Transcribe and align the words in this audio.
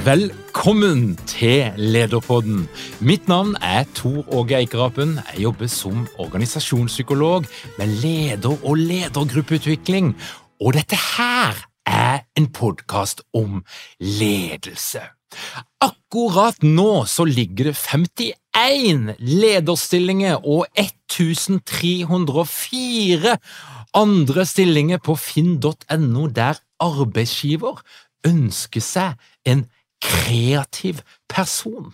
Velkommen 0.00 1.18
til 1.28 1.76
Lederpodden. 1.76 2.62
Mitt 3.04 3.28
navn 3.28 3.52
er 3.60 3.84
Tor 3.94 4.24
Åge 4.32 4.56
Eikerapen. 4.56 5.20
Jeg 5.32 5.40
jobber 5.42 5.66
som 5.68 6.08
organisasjonspsykolog 6.18 7.44
med 7.78 7.86
leder- 8.00 8.64
og 8.64 8.76
ledergruppeutvikling. 8.76 10.16
Og 10.60 10.74
dette 10.74 10.96
her 10.96 11.66
er 11.86 12.18
en 12.36 12.46
podkast 12.48 13.22
om 13.34 13.64
ledelse. 14.00 15.00
Akkurat 15.80 16.62
nå 16.62 17.04
så 17.04 17.24
ligger 17.28 17.64
det 17.68 17.76
51 17.76 19.14
lederstillinger 19.18 20.46
og 20.46 20.66
1304 20.78 23.36
andre 23.94 24.46
stillinger 24.46 24.98
på 25.04 25.14
finn.no 25.18 26.26
der 26.32 26.54
arbeidsgiver 26.80 27.82
ønsker 28.26 28.82
seg 28.84 29.14
en 29.48 29.64
kreativ 30.00 31.02
person. 31.30 31.92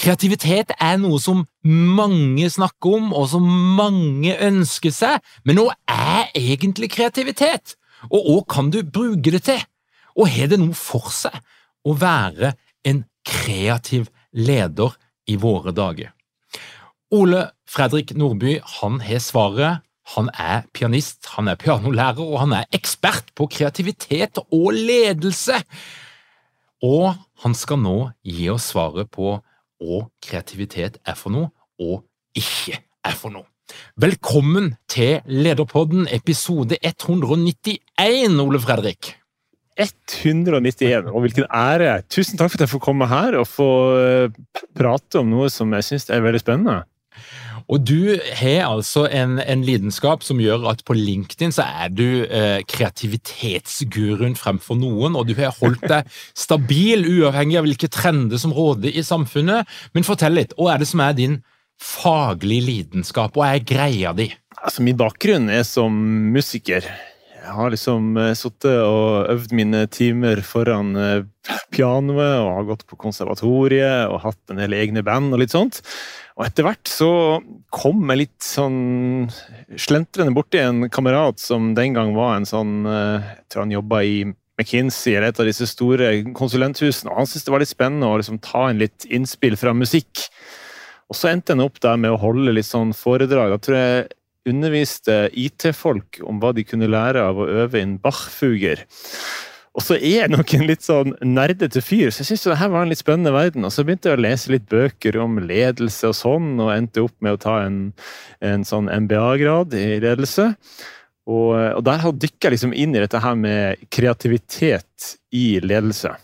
Kreativitet 0.00 0.72
er 0.82 0.96
noe 0.98 1.20
som 1.22 1.44
mange 1.62 2.48
snakker 2.50 2.96
om, 2.98 3.12
og 3.14 3.28
som 3.30 3.44
mange 3.78 4.34
ønsker 4.42 4.94
seg, 4.94 5.22
men 5.46 5.60
hva 5.60 5.76
er 5.90 6.32
egentlig 6.34 6.90
kreativitet? 6.96 7.76
Og 8.10 8.26
hva 8.26 8.40
kan 8.56 8.72
du 8.74 8.82
bruke 8.82 9.32
det 9.32 9.44
til? 9.46 9.62
Og 10.18 10.28
har 10.30 10.50
det 10.50 10.58
noe 10.60 10.74
for 10.78 11.10
seg 11.14 11.34
å 11.86 11.94
være 11.98 12.54
en 12.86 13.04
kreativ 13.26 14.10
leder 14.34 14.98
i 15.30 15.38
våre 15.40 15.72
dager? 15.74 16.10
Ole 17.14 17.46
Fredrik 17.70 18.14
Nordby 18.18 18.58
han 18.80 19.00
har 19.04 19.22
svaret. 19.22 19.84
Han 20.12 20.28
er 20.36 20.66
pianist, 20.76 21.24
han 21.32 21.48
er 21.48 21.56
pianolærer, 21.56 22.20
og 22.20 22.42
han 22.42 22.52
er 22.58 22.66
ekspert 22.76 23.30
på 23.38 23.46
kreativitet 23.48 24.36
og 24.52 24.74
ledelse. 24.76 25.62
Og 26.84 27.14
han 27.40 27.54
skal 27.56 27.80
nå 27.80 27.96
gi 28.28 28.50
oss 28.52 28.68
svaret 28.74 29.08
på 29.14 29.38
hva 29.80 30.04
kreativitet 30.24 30.98
er 31.08 31.16
for 31.16 31.32
noe, 31.32 31.48
og 31.80 32.04
ikke 32.36 32.76
er 32.76 33.16
for 33.16 33.32
noe. 33.32 33.48
Velkommen 33.96 34.74
til 34.92 35.24
Lederpodden, 35.24 36.04
episode 36.12 36.76
191, 36.84 38.36
Ole 38.44 38.60
Fredrik. 38.60 39.14
191, 39.80 41.08
og 41.08 41.24
hvilken 41.24 41.48
ære! 41.48 42.02
Tusen 42.12 42.38
takk 42.38 42.52
for 42.52 42.60
at 42.60 42.66
jeg 42.66 42.74
får 42.74 42.84
komme 42.84 43.08
her 43.10 43.38
og 43.40 43.48
få 43.48 43.70
prate 44.76 45.22
om 45.22 45.32
noe 45.32 45.48
som 45.50 45.72
jeg 45.74 45.88
syns 45.88 46.10
er 46.12 46.22
veldig 46.22 46.42
spennende. 46.44 46.82
Og 47.72 47.80
du 47.88 48.16
har 48.36 48.66
altså 48.66 49.06
en, 49.08 49.38
en, 49.40 49.64
lidenskap 49.64 50.24
som 50.26 50.40
gjør 50.42 50.66
at 50.72 50.82
på 50.84 50.96
LinkedIn 50.98 51.54
så 51.54 51.64
er 51.64 51.94
du 51.94 52.24
eh, 52.26 52.60
kreativitetsguruen 52.68 54.36
fremfor 54.36 54.76
noen, 54.78 55.16
og 55.16 55.28
du 55.30 55.34
har 55.38 55.56
holdt 55.60 55.86
deg 55.94 56.10
stabil 56.36 57.06
uavhengig 57.08 57.58
av 57.60 57.68
hvilke 57.68 57.90
trender 57.92 58.40
som 58.40 58.52
råder 58.54 58.92
i 58.92 59.04
samfunnet. 59.06 59.70
Men 59.96 60.06
fortell 60.06 60.36
litt, 60.36 60.52
hva 60.58 60.74
er 60.74 60.84
det 60.84 60.90
som 60.90 61.04
er 61.04 61.16
din 61.16 61.40
faglige 61.80 62.68
lidenskap, 62.68 63.34
hva 63.34 63.54
er 63.54 63.66
greia 63.66 64.14
di? 64.16 64.28
Altså, 64.60 64.84
Min 64.84 65.00
bakgrunn 65.00 65.50
er 65.52 65.64
som 65.68 65.96
musiker. 66.34 66.86
Jeg 67.44 67.52
har 67.52 67.72
liksom 67.74 68.14
uh, 68.16 68.32
sittet 68.38 68.80
og 68.80 69.28
øvd 69.28 69.52
mine 69.56 69.84
timer 69.92 70.40
foran 70.46 70.94
uh, 70.96 71.26
pianoet 71.74 72.38
og 72.40 72.50
har 72.56 72.68
gått 72.70 72.86
på 72.88 72.96
konservatoriet 73.00 74.08
og 74.08 74.22
hatt 74.24 74.52
en 74.52 74.62
del 74.62 74.76
egne 74.76 75.02
band 75.04 75.34
og 75.34 75.42
litt 75.42 75.52
sånt. 75.52 75.82
Og 76.38 76.46
etter 76.48 76.66
hvert 76.66 76.90
så 76.90 77.10
kom 77.74 78.00
jeg 78.10 78.22
litt 78.24 78.46
sånn 78.46 79.28
slentrende 79.78 80.34
borti 80.34 80.62
en 80.62 80.88
kamerat 80.90 81.38
som 81.42 81.74
den 81.76 81.94
gang 81.94 82.14
var 82.16 82.38
en 82.38 82.48
sånn 82.48 82.88
eh, 82.90 83.28
Jeg 83.36 83.52
tror 83.52 83.62
han 83.62 83.76
jobba 83.76 84.00
i 84.02 84.16
McKinsey 84.58 85.14
eller 85.14 85.30
et 85.30 85.42
av 85.44 85.46
disse 85.46 85.68
store 85.70 86.10
konsulenthusene. 86.34 87.12
og 87.12 87.20
Han 87.20 87.30
syntes 87.30 87.46
det 87.46 87.54
var 87.54 87.62
litt 87.62 87.70
spennende 87.70 88.10
å 88.10 88.18
liksom 88.18 88.40
ta 88.42 88.66
inn 88.70 88.82
litt 88.82 89.06
innspill 89.06 89.54
fra 89.60 89.76
musikk. 89.78 90.26
Og 91.10 91.18
så 91.18 91.30
endte 91.30 91.54
han 91.54 91.62
opp 91.62 91.78
der 91.84 91.98
med 92.00 92.14
å 92.14 92.20
holde 92.22 92.54
litt 92.56 92.66
sånn 92.66 92.94
foredrag. 92.98 93.54
Jeg 93.54 93.66
tror 93.66 93.78
jeg 93.78 94.04
underviste 94.48 95.28
IT-folk 95.32 96.20
om 96.28 96.38
hva 96.42 96.52
de 96.56 96.64
kunne 96.66 96.90
lære 96.90 97.22
av 97.24 97.40
å 97.40 97.48
øve 97.64 97.80
inn 97.80 97.98
Bach-fuger. 98.02 98.84
Og 99.74 99.82
så 99.82 99.96
er 99.96 100.20
jeg 100.20 100.30
nok 100.30 100.52
en 100.54 100.68
litt 100.68 100.84
sånn 100.86 101.16
nerdete 101.26 101.80
fyr, 101.82 102.12
så 102.14 102.22
jeg 102.22 102.28
syntes 102.28 102.46
det 102.52 102.58
her 102.60 102.70
var 102.70 102.84
en 102.84 102.92
litt 102.92 103.02
spennende 103.02 103.32
verden. 103.34 103.66
Og 103.66 103.72
så 103.74 103.82
begynte 103.82 104.12
jeg 104.12 104.20
å 104.20 104.22
lese 104.22 104.52
litt 104.54 104.68
bøker 104.70 105.18
om 105.18 105.40
ledelse 105.42 106.12
og 106.12 106.14
sånn, 106.18 106.52
og 106.62 106.70
endte 106.76 107.02
opp 107.02 107.16
med 107.24 107.34
å 107.34 107.40
ta 107.42 107.56
en, 107.64 107.80
en 108.38 108.66
sånn 108.68 108.90
MBA-grad 109.06 109.74
i 109.74 109.98
ledelse. 110.04 110.52
Og, 111.24 111.50
og 111.56 111.82
der 111.88 112.06
dykka 112.06 112.46
jeg 112.46 112.54
liksom 112.54 112.76
inn 112.76 112.94
i 112.94 113.02
dette 113.02 113.18
her 113.24 113.34
med 113.40 113.82
kreativitet 113.94 115.14
i 115.34 115.58
ledelse. 115.64 116.14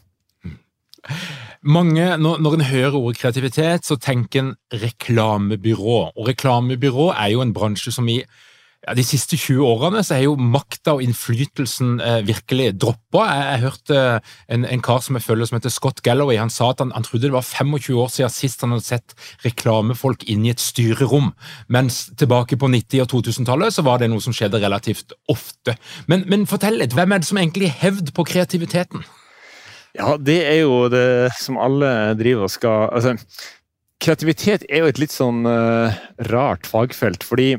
Mange, 1.61 2.17
når, 2.17 2.39
når 2.41 2.55
en 2.57 2.69
hører 2.71 2.95
ordet 2.97 3.19
kreativitet, 3.21 3.85
så 3.85 3.99
tenker 4.01 4.41
en 4.41 4.55
reklamebyrå. 4.73 5.99
Og 6.17 6.31
reklamebyrå 6.31 7.11
er 7.13 7.35
jo 7.35 7.43
en 7.45 7.53
bransje 7.53 7.93
som 7.93 8.09
i 8.09 8.23
ja, 8.81 8.95
De 8.97 9.03
siste 9.05 9.37
20 9.37 9.61
årene 9.61 10.01
så 10.01 10.15
er 10.17 10.23
jo 10.25 10.39
makta 10.41 10.95
og 10.97 11.03
innflytelsen 11.05 11.99
eh, 12.01 12.23
virkelig 12.25 12.71
droppa. 12.81 13.27
Jeg, 13.29 13.43
jeg 13.45 13.63
hørte 13.67 13.99
eh, 13.99 14.31
en, 14.57 14.65
en, 14.65 14.81
kar 14.81 15.05
som 15.05 15.19
jeg 15.19 15.27
følger 15.27 15.51
som 15.51 15.59
heter 15.59 15.75
Scott 15.75 16.01
Galloway, 16.01 16.39
han 16.41 16.49
sa 16.49 16.71
at 16.73 16.81
han, 16.81 16.95
han, 16.97 17.05
trodde 17.05 17.29
det 17.29 17.35
var 17.37 17.45
25 17.45 18.01
år 18.01 18.09
siden 18.15 18.33
sist 18.33 18.65
han 18.65 18.73
hadde 18.73 18.89
sett 18.89 19.15
reklamefolk 19.45 20.25
inn 20.33 20.49
i 20.49 20.55
et 20.55 20.65
styrerom. 20.65 21.35
Mens 21.69 22.07
tilbake 22.17 22.57
på 22.57 22.73
90- 22.73 23.05
og 23.05 23.13
2000-tallet 23.13 23.77
så 23.77 23.85
var 23.85 24.01
det 24.01 24.09
noe 24.09 24.25
som 24.25 24.33
skjedde 24.33 24.65
relativt 24.65 25.13
ofte. 25.29 25.77
Men, 26.09 26.25
men 26.33 26.49
fortell 26.49 26.81
litt, 26.81 26.97
hvem 26.97 27.13
er 27.13 27.21
det 27.21 27.29
som 27.29 27.45
egentlig 27.45 27.75
hevd 27.85 28.15
på 28.17 28.31
kreativiteten? 28.33 29.05
Ja, 29.97 30.15
det 30.21 30.39
er 30.47 30.61
jo 30.63 30.85
det 30.93 31.33
som 31.41 31.59
alle 31.59 32.15
driver 32.19 32.47
og 32.47 32.53
skal 32.53 32.91
altså, 32.95 33.17
Kreativitet 34.01 34.63
er 34.71 34.81
jo 34.81 34.89
et 34.89 35.01
litt 35.03 35.13
sånn 35.13 35.43
uh, 35.45 35.93
rart 36.31 36.65
fagfelt, 36.65 37.21
fordi 37.27 37.51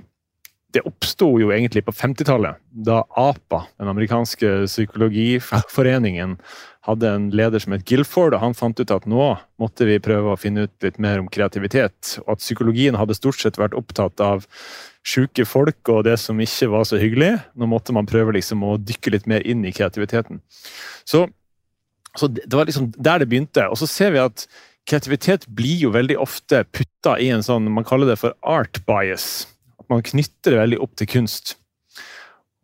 det 0.74 0.82
oppsto 0.88 1.28
jo 1.38 1.52
egentlig 1.54 1.84
på 1.86 1.94
50-tallet, 1.94 2.58
da 2.72 3.02
APA, 3.20 3.66
den 3.78 3.92
amerikanske 3.92 4.64
psykologiforeningen, 4.66 6.38
hadde 6.88 7.10
en 7.14 7.28
leder 7.36 7.62
som 7.62 7.76
het 7.76 7.84
Guilford, 7.86 8.34
og 8.34 8.42
han 8.42 8.56
fant 8.58 8.80
ut 8.80 8.94
at 8.94 9.06
nå 9.10 9.28
måtte 9.62 9.86
vi 9.86 10.00
prøve 10.02 10.34
å 10.34 10.40
finne 10.40 10.66
ut 10.66 10.86
litt 10.86 10.98
mer 11.04 11.22
om 11.22 11.28
kreativitet, 11.30 12.16
og 12.24 12.38
at 12.38 12.42
psykologien 12.42 12.98
hadde 12.98 13.18
stort 13.20 13.42
sett 13.44 13.60
vært 13.62 13.78
opptatt 13.78 14.24
av 14.24 14.48
sjuke 15.06 15.46
folk 15.50 15.92
og 15.92 16.06
det 16.08 16.18
som 16.22 16.40
ikke 16.42 16.72
var 16.72 16.88
så 16.88 16.98
hyggelig. 17.02 17.36
Nå 17.58 17.70
måtte 17.70 17.94
man 17.94 18.10
prøve 18.10 18.34
liksom 18.38 18.66
å 18.66 18.78
dykke 18.82 19.14
litt 19.16 19.30
mer 19.30 19.46
inn 19.46 19.66
i 19.66 19.74
kreativiteten. 19.76 20.42
Så, 21.06 21.28
så 22.20 22.28
det 22.28 22.52
var 22.52 22.68
liksom 22.68 22.92
der 22.98 23.22
det 23.22 23.30
begynte. 23.32 23.70
Og 23.72 23.80
så 23.80 23.88
ser 23.90 24.12
vi 24.16 24.22
at 24.24 24.46
kreativitet 24.90 25.48
blir 25.48 25.86
jo 25.86 25.94
veldig 25.96 26.18
ofte 26.20 26.64
putta 26.74 27.18
i 27.22 27.30
en 27.32 27.44
sånn 27.46 27.70
Man 27.72 27.88
kaller 27.88 28.10
det 28.12 28.20
for 28.20 28.36
art 28.42 28.82
bias. 28.88 29.46
At 29.80 29.88
man 29.92 30.04
knytter 30.06 30.56
det 30.56 30.64
veldig 30.64 30.82
opp 30.84 30.98
til 31.00 31.10
kunst. 31.12 31.56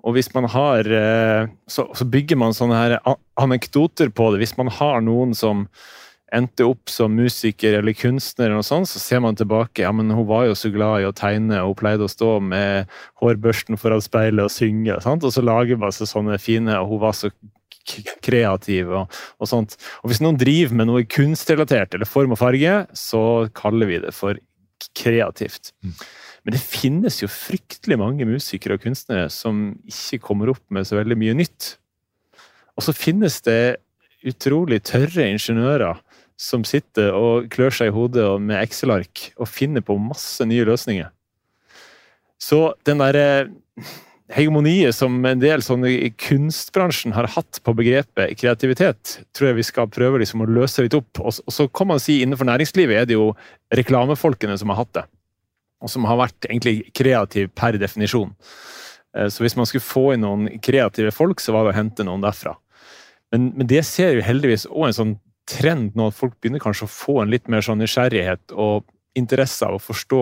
Og 0.08 0.16
hvis 0.16 0.30
man 0.36 0.48
har 0.52 0.88
eh, 0.88 1.48
Så, 1.68 1.88
så 1.96 2.08
bygger 2.08 2.40
man 2.40 2.56
sånne 2.56 2.82
her 2.82 2.98
anekdoter 3.40 4.12
på 4.12 4.32
det. 4.34 4.44
Hvis 4.44 4.58
man 4.60 4.72
har 4.72 5.02
noen 5.06 5.36
som 5.38 5.68
endte 6.36 6.66
opp 6.68 6.92
som 6.92 7.14
musiker 7.16 7.78
eller 7.78 7.96
kunstner, 7.96 8.50
eller 8.50 8.60
noe 8.60 8.68
sånt, 8.68 8.90
så 8.92 9.00
ser 9.00 9.22
man 9.24 9.38
tilbake. 9.40 9.86
ja, 9.86 9.94
men 9.96 10.12
Hun 10.12 10.28
var 10.28 10.44
jo 10.50 10.58
så 10.60 10.68
glad 10.74 11.02
i 11.02 11.08
å 11.08 11.16
tegne, 11.16 11.62
og 11.62 11.72
hun 11.72 11.80
pleide 11.80 12.04
å 12.04 12.12
stå 12.12 12.40
med 12.44 12.90
hårbørsten 13.22 13.80
foran 13.80 14.04
speilet 14.04 14.44
og 14.44 14.52
synge. 14.52 14.98
Sant? 15.06 15.24
Og 15.24 15.32
så 15.32 15.44
lager 15.46 15.80
man 15.80 15.96
seg 15.96 16.12
sånne 16.12 16.36
fine, 16.36 16.76
og 16.82 16.92
hun 16.92 17.00
var 17.06 17.16
så 17.16 17.32
kreativ 18.26 18.92
og, 18.92 19.18
og, 19.40 19.50
sånt. 19.50 19.78
Og 20.04 20.12
Hvis 20.12 20.22
noen 20.24 20.40
driver 20.40 20.78
med 20.78 20.90
noe 20.90 21.08
kunstrelatert 21.10 21.98
eller 21.98 22.10
form 22.10 22.36
og 22.36 22.42
farge, 22.42 22.84
så 22.98 23.24
kaller 23.58 23.90
vi 23.90 24.00
det 24.04 24.14
for 24.16 24.40
kreativt. 24.98 25.74
Mm. 25.82 25.98
Men 26.48 26.56
det 26.56 26.64
finnes 26.64 27.18
jo 27.20 27.28
fryktelig 27.32 27.98
mange 28.00 28.28
musikere 28.30 28.78
og 28.78 28.86
kunstnere 28.86 29.28
som 29.34 29.74
ikke 29.90 30.22
kommer 30.30 30.54
opp 30.54 30.64
med 30.72 30.88
så 30.88 31.00
veldig 31.00 31.18
mye 31.20 31.36
nytt. 31.42 31.74
Og 32.78 32.86
så 32.86 32.94
finnes 32.96 33.42
det 33.48 33.82
utrolig 34.28 34.80
tørre 34.88 35.28
ingeniører 35.28 36.00
som 36.38 36.64
sitter 36.68 37.16
og 37.18 37.50
klør 37.54 37.74
seg 37.74 37.90
i 37.90 37.96
hodet 37.96 38.26
med 38.40 38.62
Excel-ark 38.62 39.32
og 39.36 39.50
finner 39.50 39.84
på 39.84 39.98
masse 40.00 40.46
nye 40.46 40.66
løsninger. 40.70 41.10
Så 42.38 42.78
den 42.86 43.02
derre 43.02 43.50
hegemoniet 44.34 44.96
som 44.96 45.20
en 45.26 45.40
del 45.40 45.64
sånne 45.64 45.90
i 45.92 46.10
kunstbransjen 46.20 47.14
har 47.16 47.30
hatt 47.36 47.60
på 47.64 47.74
begrepet 47.78 48.36
kreativitet, 48.40 49.20
tror 49.36 49.52
jeg 49.52 49.60
vi 49.60 49.68
skal 49.68 49.92
prøve 49.92 50.22
liksom 50.22 50.44
å 50.44 50.50
løse 50.50 50.84
litt 50.84 50.98
opp. 50.98 51.22
Og 51.24 51.36
så 51.54 51.68
kan 51.72 51.92
man 51.94 52.02
si 52.04 52.20
Innenfor 52.24 52.50
næringslivet 52.50 53.02
er 53.02 53.08
det 53.08 53.16
jo 53.18 53.32
reklamefolkene 53.76 54.58
som 54.60 54.74
har 54.74 54.82
hatt 54.82 54.94
det. 55.00 55.06
Og 55.84 55.92
som 55.94 56.08
har 56.10 56.20
vært 56.20 56.50
egentlig 56.50 56.90
kreativ 56.98 57.52
per 57.56 57.78
definisjon. 57.80 58.34
Eh, 59.16 59.30
så 59.32 59.46
hvis 59.46 59.56
man 59.60 59.70
skulle 59.70 59.86
få 59.86 60.10
inn 60.16 60.26
noen 60.26 60.50
kreative 60.64 61.14
folk, 61.16 61.44
så 61.44 61.56
var 61.56 61.68
det 61.68 61.76
å 61.76 61.80
hente 61.80 62.08
noen 62.08 62.26
derfra. 62.26 62.58
Men, 63.32 63.52
men 63.56 63.70
det 63.70 63.84
ser 63.88 64.18
jo 64.18 64.26
heldigvis 64.26 64.68
òg 64.72 64.90
en 64.90 65.00
sånn 65.00 65.16
trend 65.48 65.96
nå 65.96 66.10
at 66.10 66.18
folk 66.18 66.36
begynner 66.42 66.64
kanskje 66.64 66.88
å 66.88 66.92
få 66.92 67.22
en 67.22 67.32
litt 67.32 67.48
mer 67.52 67.64
sånn 67.64 67.80
nysgjerrighet 67.80 68.56
og 68.56 68.88
interesse 69.18 69.66
av 69.66 69.78
å 69.78 69.84
forstå 69.84 70.22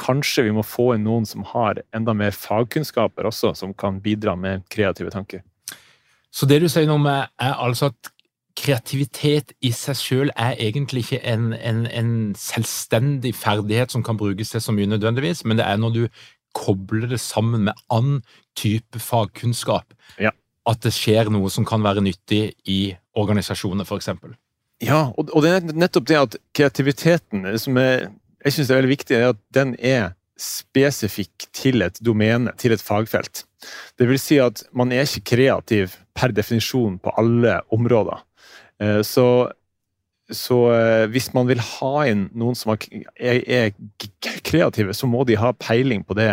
Kanskje 0.00 0.46
vi 0.48 0.54
må 0.54 0.64
få 0.66 0.92
inn 0.94 1.04
noen 1.06 1.26
som 1.28 1.44
har 1.52 1.82
enda 1.94 2.14
mer 2.16 2.34
fagkunnskaper 2.34 3.28
også, 3.30 3.54
som 3.58 3.74
kan 3.78 4.00
bidra 4.02 4.34
med 4.38 4.64
kreative 4.72 5.12
tanker. 5.14 5.44
Så 6.34 6.48
det 6.50 6.58
du 6.64 6.68
sier 6.70 6.88
nå 6.90 6.96
med 6.98 7.28
er 7.38 7.54
altså 7.62 7.92
at 7.92 8.10
kreativitet 8.58 9.52
i 9.66 9.72
seg 9.74 9.98
selv 9.98 10.34
er 10.38 10.54
egentlig 10.62 11.04
ikke 11.04 11.20
en, 11.26 11.52
en, 11.54 11.84
en, 11.90 12.12
selvstendig 12.38 13.34
ferdighet 13.34 13.94
som 13.94 14.04
kan 14.06 14.18
brukes 14.18 14.52
til 14.52 14.62
så 14.62 14.74
mye 14.74 14.90
nødvendigvis, 14.90 15.44
men 15.44 15.58
det 15.58 15.66
er 15.66 15.80
når 15.80 15.94
du 15.94 16.02
kobler 16.54 17.08
det 17.10 17.20
sammen 17.20 17.66
med 17.66 17.84
annen 17.90 18.22
type 18.56 19.00
fagkunnskap, 19.02 19.94
ja. 20.22 20.30
at 20.70 20.82
det 20.86 20.94
skjer 20.94 21.30
noe 21.34 21.50
som 21.50 21.66
kan 21.66 21.82
være 21.82 22.04
nyttig 22.06 22.44
i 22.70 22.94
organisasjoner, 23.18 23.86
f.eks. 23.86 24.12
Ja, 24.84 25.08
og, 25.14 25.30
og, 25.32 25.42
det 25.42 25.50
er 25.50 25.74
nettopp 25.74 26.06
det 26.10 26.20
at 26.20 26.36
kreativiteten 26.54 27.46
som 27.58 27.78
er, 27.80 28.08
jeg 28.44 28.52
synes 28.52 28.68
det 28.68 28.74
er 28.74 28.80
veldig 28.82 28.92
viktig, 28.92 29.18
at 29.32 29.40
den 29.56 29.74
er 29.80 30.12
spesifikk 30.40 31.46
til 31.54 31.84
et 31.86 31.98
domene, 32.04 32.52
til 32.58 32.74
et 32.74 32.82
fagfelt. 32.82 33.44
Det 33.98 34.08
vil 34.08 34.20
si 34.20 34.38
at 34.42 34.64
man 34.76 34.92
er 34.92 35.06
ikke 35.06 35.36
kreativ 35.36 35.94
per 36.16 36.34
definisjon 36.34 36.98
på 37.02 37.14
alle 37.20 37.60
områder. 37.74 38.20
Eh, 38.82 39.00
så, 39.06 39.48
så 40.28 40.58
eh, 40.74 41.06
hvis 41.14 41.30
man 41.36 41.48
vil 41.48 41.62
ha 41.62 41.94
inn 42.10 42.28
noen 42.36 42.58
som 42.58 42.74
er 42.74 43.72
kreative, 44.44 44.94
så 44.94 45.08
må 45.10 45.24
de 45.24 45.38
ha 45.40 45.54
peiling 45.56 46.04
på 46.04 46.18
det, 46.18 46.32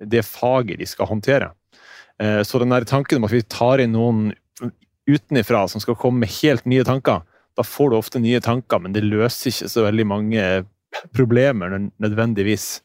det 0.00 0.24
faget 0.26 0.80
de 0.80 0.88
skal 0.88 1.12
håndtere. 1.12 1.52
Eh, 2.18 2.40
så 2.42 2.58
den 2.58 2.72
der 2.74 2.88
tanken 2.88 3.20
om 3.20 3.28
at 3.28 3.36
vi 3.36 3.44
tar 3.44 3.84
inn 3.84 3.94
noen 3.94 4.32
utenifra 5.06 5.66
som 5.68 5.82
skal 5.82 5.98
komme 5.98 6.24
med 6.24 6.34
helt 6.40 6.66
nye 6.66 6.86
tanker, 6.86 7.22
da 7.52 7.64
får 7.66 7.90
du 7.90 7.96
ofte 7.98 8.20
nye 8.22 8.40
tanker, 8.40 8.80
men 8.80 8.94
det 8.94 9.04
løser 9.04 9.50
ikke 9.50 9.68
så 9.68 9.84
veldig 9.84 10.06
mange 10.08 10.44
problemer 11.14 11.78
nødvendigvis. 12.02 12.82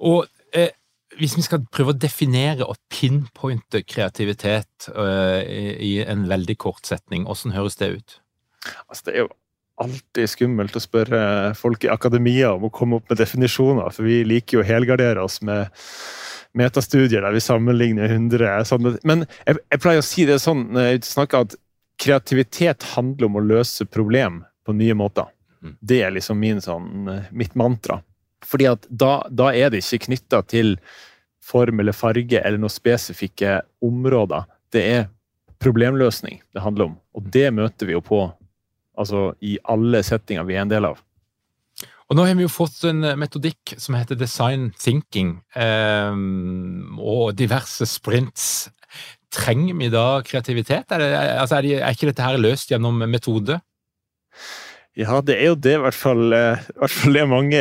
Og 0.00 0.26
eh, 0.56 0.70
hvis 1.18 1.36
vi 1.36 1.44
skal 1.44 1.66
prøve 1.72 1.94
å 1.94 2.00
definere 2.00 2.68
og 2.68 2.78
pinpointe 2.92 3.82
kreativitet 3.84 4.88
eh, 4.94 5.76
i 5.82 5.92
en 6.04 6.26
veldig 6.30 6.56
kort 6.60 6.86
setning, 6.88 7.26
hvordan 7.28 7.56
høres 7.56 7.78
det 7.80 7.92
ut? 7.98 8.16
Altså, 8.88 9.04
det 9.06 9.14
er 9.14 9.24
jo 9.24 9.32
alltid 9.80 10.28
skummelt 10.28 10.76
å 10.76 10.82
spørre 10.82 11.20
folk 11.56 11.84
i 11.86 11.92
akademia 11.92 12.52
om 12.54 12.66
å 12.68 12.72
komme 12.74 12.98
opp 13.00 13.08
med 13.10 13.20
definisjoner, 13.20 13.88
for 13.94 14.08
vi 14.08 14.20
liker 14.28 14.58
jo 14.58 14.64
å 14.64 14.68
helgardere 14.68 15.24
oss 15.24 15.40
med 15.46 15.72
metastudier 16.56 17.22
der 17.22 17.34
vi 17.34 17.42
sammenligner 17.42 18.10
100 18.10 18.66
sånn. 18.68 18.94
Men 19.06 19.24
jeg, 19.46 19.60
jeg 19.70 19.82
pleier 19.82 20.02
å 20.02 20.06
si 20.06 20.26
det 20.28 20.40
sånn 20.42 20.66
når 20.74 20.88
jeg 20.88 21.04
snakker 21.08 21.46
at 21.46 21.58
kreativitet 22.00 22.86
handler 22.94 23.28
om 23.28 23.38
å 23.38 23.44
løse 23.44 23.86
problem 23.88 24.42
på 24.66 24.74
nye 24.76 24.96
måter. 24.96 25.28
Mm. 25.62 25.76
Det 25.80 26.00
er 26.02 26.14
liksom 26.14 26.40
min, 26.40 26.60
sånn, 26.64 27.08
eh, 27.12 27.30
mitt 27.36 27.54
mantra. 27.58 28.00
Fordi 28.46 28.70
at 28.70 28.86
da, 28.88 29.20
da 29.28 29.50
er 29.52 29.72
det 29.72 29.82
ikke 29.84 30.06
knytta 30.08 30.42
til 30.48 30.76
form 31.44 31.82
eller 31.82 31.96
farge 31.96 32.40
eller 32.40 32.60
noen 32.60 32.72
spesifikke 32.72 33.60
områder. 33.84 34.46
Det 34.72 34.84
er 34.86 35.08
problemløsning 35.60 36.40
det 36.54 36.64
handler 36.64 36.90
om, 36.90 36.98
og 37.16 37.28
det 37.34 37.50
møter 37.52 37.88
vi 37.88 37.92
jo 37.92 38.00
på 38.04 38.22
altså, 38.96 39.30
i 39.44 39.58
alle 39.68 40.02
settinger 40.06 40.46
vi 40.48 40.56
er 40.56 40.64
en 40.64 40.72
del 40.72 40.88
av. 40.88 41.00
Og 42.10 42.16
Nå 42.18 42.24
har 42.26 42.34
vi 42.34 42.42
jo 42.42 42.50
fått 42.50 42.80
en 42.88 43.04
metodikk 43.20 43.76
som 43.78 43.94
heter 43.94 44.18
design 44.18 44.70
thinking, 44.80 45.36
eh, 45.54 46.16
og 46.98 47.36
diverse 47.38 47.86
sprints. 47.86 48.70
Trenger 49.30 49.76
vi 49.78 49.92
da 49.92 50.06
kreativitet? 50.26 50.90
Er, 50.90 51.04
det, 51.04 51.10
altså 51.38 51.60
er, 51.60 51.68
de, 51.68 51.76
er, 51.78 51.94
ikke 51.94 52.08
dette 52.10 52.26
her 52.26 52.40
løst 52.40 52.72
gjennom 52.72 52.98
metode? 53.06 53.60
Ja, 54.98 55.20
det 55.22 55.36
er 55.38 55.52
jo 55.52 55.58
det, 55.58 55.76
i 55.78 55.82
hvert 55.84 55.96
fall, 55.96 56.32
eh, 56.34 56.58
i 56.74 56.78
hvert 56.80 56.94
fall 56.96 57.16
det 57.16 57.28
mange 57.30 57.60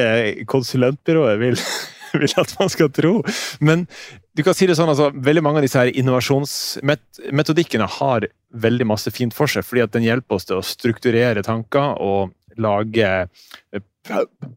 konsulentbyråer 0.50 1.38
vil, 1.42 1.60
vil, 2.22 2.34
at 2.42 2.56
man 2.60 2.72
skal 2.74 2.90
tro. 2.96 3.14
Men 3.62 3.86
du 4.34 4.42
kan 4.46 4.58
si 4.58 4.68
det 4.70 4.78
sånn, 4.80 4.90
altså, 4.90 5.12
veldig 5.14 5.44
mange 5.46 5.62
av 5.62 5.68
disse 5.68 5.82
her 5.82 5.94
innovasjonsmetodikkene 5.94 7.90
har 8.00 8.30
veldig 8.50 8.90
masse 8.90 9.14
fint 9.14 9.36
for 9.36 9.52
seg, 9.52 9.68
fordi 9.68 9.86
at 9.86 9.94
den 9.94 10.08
hjelper 10.08 10.40
oss 10.40 10.50
til 10.50 10.58
å 10.58 10.66
strukturere 10.66 11.46
tanker 11.46 12.02
og 12.02 12.34
lage 12.60 13.14
eh, 13.28 13.86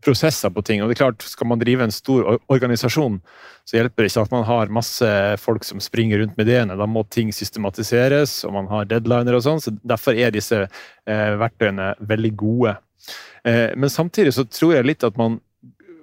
prosesser 0.04 0.50
på 0.50 0.62
ting. 0.66 0.82
Og 0.82 0.88
det 0.88 0.96
er 0.96 1.02
klart, 1.04 1.22
Skal 1.22 1.46
man 1.46 1.60
drive 1.60 1.84
en 1.84 1.94
stor 1.94 2.38
organisasjon, 2.52 3.20
så 3.64 3.76
hjelper 3.76 4.04
det 4.04 4.10
ikke 4.12 4.24
at 4.26 4.34
man 4.34 4.44
har 4.48 4.72
masse 4.72 5.08
folk 5.38 5.64
som 5.64 5.80
springer 5.80 6.18
rundt 6.18 6.36
med 6.36 6.48
ideene. 6.48 6.76
Da 6.78 6.86
må 6.86 7.04
ting 7.04 7.32
systematiseres, 7.32 8.44
og 8.44 8.56
man 8.56 8.70
har 8.72 8.88
deadliner 8.90 9.38
og 9.38 9.44
sånn. 9.46 9.62
så 9.62 9.74
Derfor 9.82 10.18
er 10.18 10.34
disse 10.34 10.64
eh, 10.64 11.32
verktøyene 11.40 11.94
veldig 12.00 12.32
gode. 12.36 12.76
Eh, 13.44 13.70
men 13.76 13.90
samtidig 13.90 14.34
så 14.34 14.46
tror 14.48 14.76
jeg 14.76 14.88
litt 14.88 15.04
at 15.06 15.18
man 15.20 15.40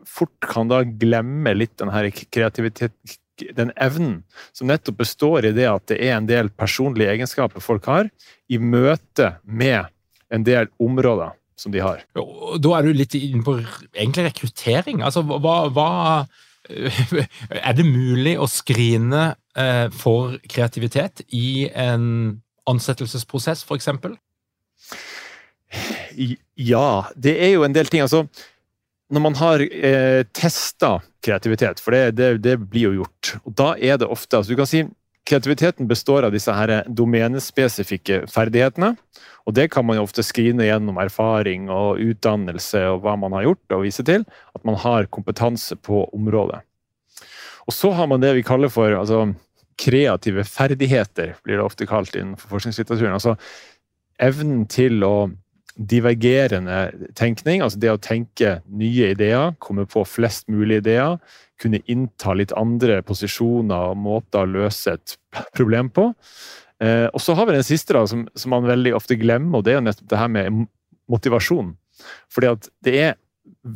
fort 0.10 0.34
kan 0.41 0.70
da 0.72 0.84
glemme 0.84 1.53
litt 1.53 1.77
den 1.79 1.91
her 1.94 2.10
kreativitet, 2.10 2.96
den 3.56 3.72
evnen 3.79 4.24
som 4.51 4.68
nettopp 4.68 4.98
består 5.00 5.48
i 5.48 5.53
det 5.56 5.68
at 5.70 5.86
det 5.91 6.00
er 6.03 6.18
en 6.18 6.27
del 6.27 6.50
personlige 6.50 7.13
egenskaper 7.13 7.63
folk 7.63 7.88
har, 7.88 8.10
i 8.50 8.58
møte 8.60 9.36
med 9.44 9.88
en 10.34 10.44
del 10.46 10.68
områder 10.82 11.38
som 11.59 11.73
de 11.73 11.81
har. 11.83 12.03
Da 12.15 12.75
er 12.77 12.87
du 12.87 12.95
litt 12.95 13.15
inne 13.19 13.43
på 13.45 13.57
egentlig 13.59 14.29
rekruttering. 14.29 15.03
Altså, 15.05 15.25
hva, 15.27 15.57
hva 15.73 15.89
Er 16.69 17.73
det 17.73 17.85
mulig 17.87 18.35
å 18.37 18.45
skrine 18.51 19.31
eh, 19.57 19.87
for 19.95 20.35
kreativitet 20.51 21.23
i 21.33 21.69
en 21.71 22.39
ansettelsesprosess, 22.69 23.63
f.eks.? 23.65 23.89
Ja, 26.59 26.89
det 27.15 27.35
er 27.41 27.53
jo 27.55 27.65
en 27.65 27.75
del 27.75 27.89
ting. 27.89 28.03
Altså, 28.05 28.25
når 29.09 29.25
man 29.25 29.37
har 29.39 29.63
eh, 29.65 30.21
testa 30.35 30.99
kreativitet, 31.25 31.81
for 31.81 31.95
det, 31.95 32.17
det, 32.19 32.29
det, 32.45 32.57
blir 32.69 32.89
jo 32.89 33.01
gjort, 33.01 33.33
og 33.43 33.55
da 33.57 33.71
er 33.75 33.97
det 33.99 34.09
ofte 34.09 34.37
altså 34.37 34.53
Du 34.53 34.59
kan 34.59 34.69
si 34.69 34.83
kreativiteten 35.29 35.88
består 35.88 36.25
av 36.25 36.33
disse 36.33 36.53
her 36.53 36.74
domenespesifikke 36.88 38.24
ferdighetene. 38.31 38.95
Og 39.48 39.55
det 39.57 39.69
kan 39.74 39.86
man 39.86 40.00
jo 40.00 40.05
ofte 40.07 40.25
skrine 40.25 40.67
gjennom 40.67 40.98
erfaring 41.01 41.69
og 41.74 42.01
utdannelse 42.01 42.81
og 42.93 43.03
hva 43.05 43.15
man 43.19 43.36
har 43.38 43.48
gjort, 43.48 43.65
og 43.75 43.86
vise 43.86 44.05
til 44.05 44.25
at 44.25 44.65
man 44.67 44.79
har 44.81 45.09
kompetanse 45.13 45.77
på 45.86 46.03
området. 46.15 46.62
Og 47.69 47.75
så 47.75 47.93
har 47.93 48.09
man 48.09 48.21
det 48.21 48.33
vi 48.38 48.45
kaller 48.45 48.71
for 48.74 48.93
altså, 48.98 49.27
kreative 49.79 50.43
ferdigheter, 50.48 51.36
blir 51.45 51.59
det 51.59 51.65
ofte 51.65 51.88
kalt 51.89 52.17
innenfor 52.17 52.50
forskningslitteraturen. 52.55 53.15
Altså 53.15 53.38
evnen 54.19 54.65
til 54.69 55.05
å 55.05 55.29
divergerende 55.79 56.89
tenkning. 57.15 57.62
Altså 57.63 57.79
det 57.79 57.93
å 57.93 58.01
tenke 58.01 58.57
nye 58.67 59.13
ideer, 59.13 59.53
komme 59.63 59.86
på 59.89 60.03
flest 60.07 60.50
mulig 60.51 60.81
ideer, 60.83 61.19
kunne 61.59 61.81
innta 61.91 62.33
litt 62.37 62.53
andre 62.57 63.01
posisjoner 63.05 63.91
og 63.91 63.99
måter 63.99 64.45
å 64.45 64.53
løse 64.59 64.95
et 64.95 65.15
problem 65.57 65.91
på. 65.93 66.09
Eh, 66.83 67.07
og 67.11 67.19
så 67.23 67.35
har 67.35 67.49
vi 67.49 67.57
den 67.57 67.67
siste, 67.67 67.95
da, 67.95 68.05
som, 68.07 68.25
som, 68.35 68.53
man 68.55 68.67
veldig 68.69 68.95
ofte 68.97 69.19
glemmer, 69.19 69.59
og 69.59 69.67
det 69.67 69.73
er 69.73 69.81
jo 69.81 69.87
nettopp 69.89 70.11
det 70.11 70.21
her 70.21 70.31
med 70.31 70.65
motivasjon. 71.11 71.73
Fordi 72.31 72.53
at 72.53 72.69
det 72.85 72.95
er 72.99 73.17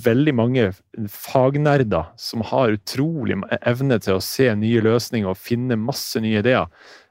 veldig 0.05 0.33
mange 0.37 0.67
fagnerder 1.11 2.11
som 2.19 2.43
har 2.47 2.75
utrolig 2.77 3.39
evne 3.61 3.97
til 4.03 4.17
å 4.17 4.23
se 4.23 4.47
nye 4.55 4.83
løsninger 4.85 5.29
og 5.29 5.39
finne 5.39 5.79
masse 5.79 6.19
nye 6.23 6.39
ideer. 6.43 6.69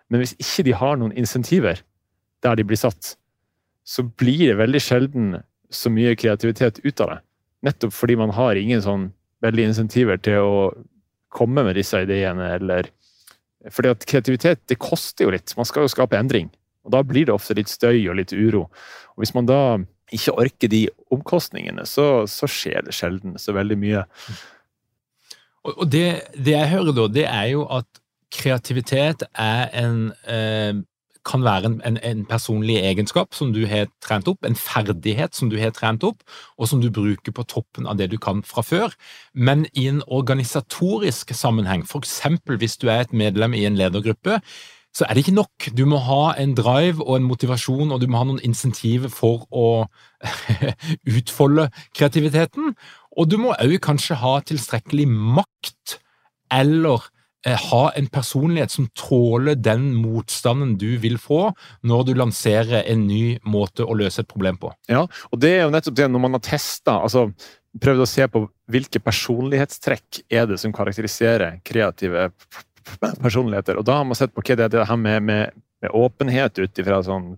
Men 0.09 0.23
hvis 0.23 0.37
ikke 0.41 0.67
de 0.69 0.77
har 0.79 1.01
noen 1.01 1.15
insentiver 1.19 1.83
der 2.45 2.59
de 2.59 2.67
blir 2.67 2.81
satt, 2.81 3.17
så 3.85 4.05
blir 4.07 4.47
det 4.49 4.61
veldig 4.61 4.81
sjelden 4.83 5.35
så 5.73 5.91
mye 5.93 6.17
kreativitet 6.19 6.81
ut 6.85 7.03
av 7.03 7.15
det. 7.15 7.19
Nettopp 7.67 7.95
fordi 7.95 8.17
man 8.19 8.33
har 8.37 8.59
ingen 8.59 8.83
sånn 8.85 9.11
veldig 9.43 9.69
insentiver 9.71 10.21
til 10.23 10.43
å 10.43 10.57
komme 11.33 11.65
med 11.67 11.79
disse 11.79 12.03
ideene, 12.05 12.55
eller 12.59 12.91
Fordi 13.71 13.93
at 13.93 14.05
kreativitet, 14.11 14.59
det 14.67 14.75
koster 14.83 15.29
jo 15.29 15.31
litt. 15.31 15.53
Man 15.55 15.67
skal 15.69 15.85
jo 15.85 15.91
skape 15.93 16.19
endring. 16.19 16.49
Og 16.83 16.91
da 16.91 16.99
blir 17.07 17.29
det 17.29 17.35
ofte 17.35 17.55
litt 17.55 17.71
støy 17.71 18.09
og 18.11 18.17
litt 18.19 18.33
uro. 18.35 18.65
Og 19.15 19.23
hvis 19.23 19.35
man 19.37 19.47
da 19.47 19.79
ikke 20.11 20.35
orker 20.35 20.73
de 20.73 20.81
omkostningene, 21.15 21.85
så, 21.87 22.27
så 22.27 22.49
skjer 22.51 22.83
det 22.89 22.97
sjelden 22.97 23.37
så 23.39 23.55
veldig 23.55 23.79
mye. 23.79 24.03
Og 25.63 25.85
det, 25.87 26.07
det, 26.35 26.57
jeg 26.57 26.73
hører 26.73 26.97
da, 26.97 27.07
det 27.15 27.27
er 27.31 27.47
jo 27.53 27.63
at 27.71 28.03
kreativitet 28.35 29.23
er 29.31 29.71
en 29.79 30.11
eh, 30.27 30.83
kan 31.29 31.45
være 31.45 31.69
en, 31.71 31.79
en, 31.87 31.99
en, 32.03 32.25
personlig 32.27 32.79
egenskap 32.83 33.35
som 33.35 33.53
du 33.55 33.63
har 33.71 33.89
trent 34.05 34.29
opp, 34.31 34.45
en 34.45 34.59
ferdighet 34.59 35.37
som 35.37 35.51
du 35.51 35.59
har 35.61 35.73
trent 35.77 36.05
opp, 36.05 36.23
og 36.59 36.69
som 36.69 36.83
du 36.83 36.91
bruker 36.91 37.35
på 37.35 37.47
toppen 37.49 37.87
av 37.87 37.99
det 38.01 38.11
du 38.13 38.19
kan 38.19 38.43
fra 38.47 38.65
før. 38.67 38.95
Men 39.35 39.67
i 39.73 39.89
en 39.91 40.03
organisatorisk 40.07 41.35
sammenheng, 41.37 41.87
f.eks. 41.87 42.21
hvis 42.59 42.79
du 42.83 42.89
er 42.89 43.07
et 43.07 43.13
medlem 43.13 43.55
i 43.55 43.67
en 43.69 43.79
ledergruppe, 43.79 44.41
så 44.93 45.07
er 45.07 45.15
det 45.15 45.25
ikke 45.25 45.39
nok. 45.39 45.71
Du 45.77 45.87
må 45.89 45.97
ha 46.05 46.35
en 46.41 46.53
drive 46.57 47.01
og 47.01 47.17
en 47.17 47.29
motivasjon, 47.29 47.93
og 47.93 48.01
du 48.01 48.11
må 48.11 48.21
ha 48.21 48.29
noen 48.29 48.43
insentiver 48.45 49.09
for 49.13 49.47
å 49.49 49.87
utfolde 51.17 51.71
kreativiteten. 51.97 52.75
Og 53.17 53.31
du 53.31 53.39
må 53.41 53.55
òg 53.57 53.79
kanskje 53.85 54.21
ha 54.21 54.39
tilstrekkelig 54.45 55.09
makt 55.09 55.99
eller 56.53 57.09
ha 57.43 57.83
en 57.99 58.07
personlighet 58.07 58.71
som 58.71 58.87
tåler 58.95 59.57
den 59.59 59.89
motstanden 59.99 60.77
du 60.79 60.95
vil 61.03 61.19
få 61.19 61.49
når 61.83 62.05
du 62.07 62.13
lanserer 62.15 62.85
en 62.87 63.07
ny 63.09 63.39
måte 63.43 63.83
å 63.83 63.97
løse 63.99 64.23
et 64.23 64.31
problem 64.31 64.61
på. 64.63 64.71
Ja, 64.91 65.09
og 65.31 65.43
det 65.43 65.57
er 65.57 65.65
jo 65.65 65.73
nettopp 65.75 65.99
det 65.99 66.07
når 66.11 66.23
man 66.23 66.39
har 66.39 66.45
testa 66.47 67.01
altså 67.03 67.31
prøvd 67.83 68.05
å 68.05 68.09
se 68.09 68.27
på 68.29 68.45
hvilke 68.73 69.01
personlighetstrekk 69.03 70.23
er 70.31 70.47
det 70.51 70.59
som 70.61 70.75
karakteriserer 70.77 71.59
kreative 71.67 72.29
personligheter. 73.23 73.79
Og 73.81 73.87
da 73.89 73.99
har 74.01 74.07
man 74.07 74.19
sett 74.19 74.35
på 74.35 74.45
hva 74.45 74.59
det 74.59 74.69
er 74.69 74.75
det 74.75 74.87
her 74.89 75.01
med, 75.01 75.23
med, 75.27 75.63
med 75.83 75.97
åpenhet 75.97 76.61
ut 76.61 76.83
ifra 76.83 77.01
sånn 77.07 77.33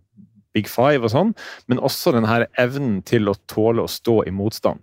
Big 0.55 0.69
Five 0.71 1.03
og 1.03 1.11
sånn, 1.11 1.33
men 1.67 1.81
også 1.83 2.13
denne 2.15 2.45
evnen 2.61 3.01
til 3.07 3.31
å 3.31 3.39
tåle 3.51 3.83
å 3.85 3.91
stå 3.91 4.21
i 4.29 4.35
motstand. 4.35 4.83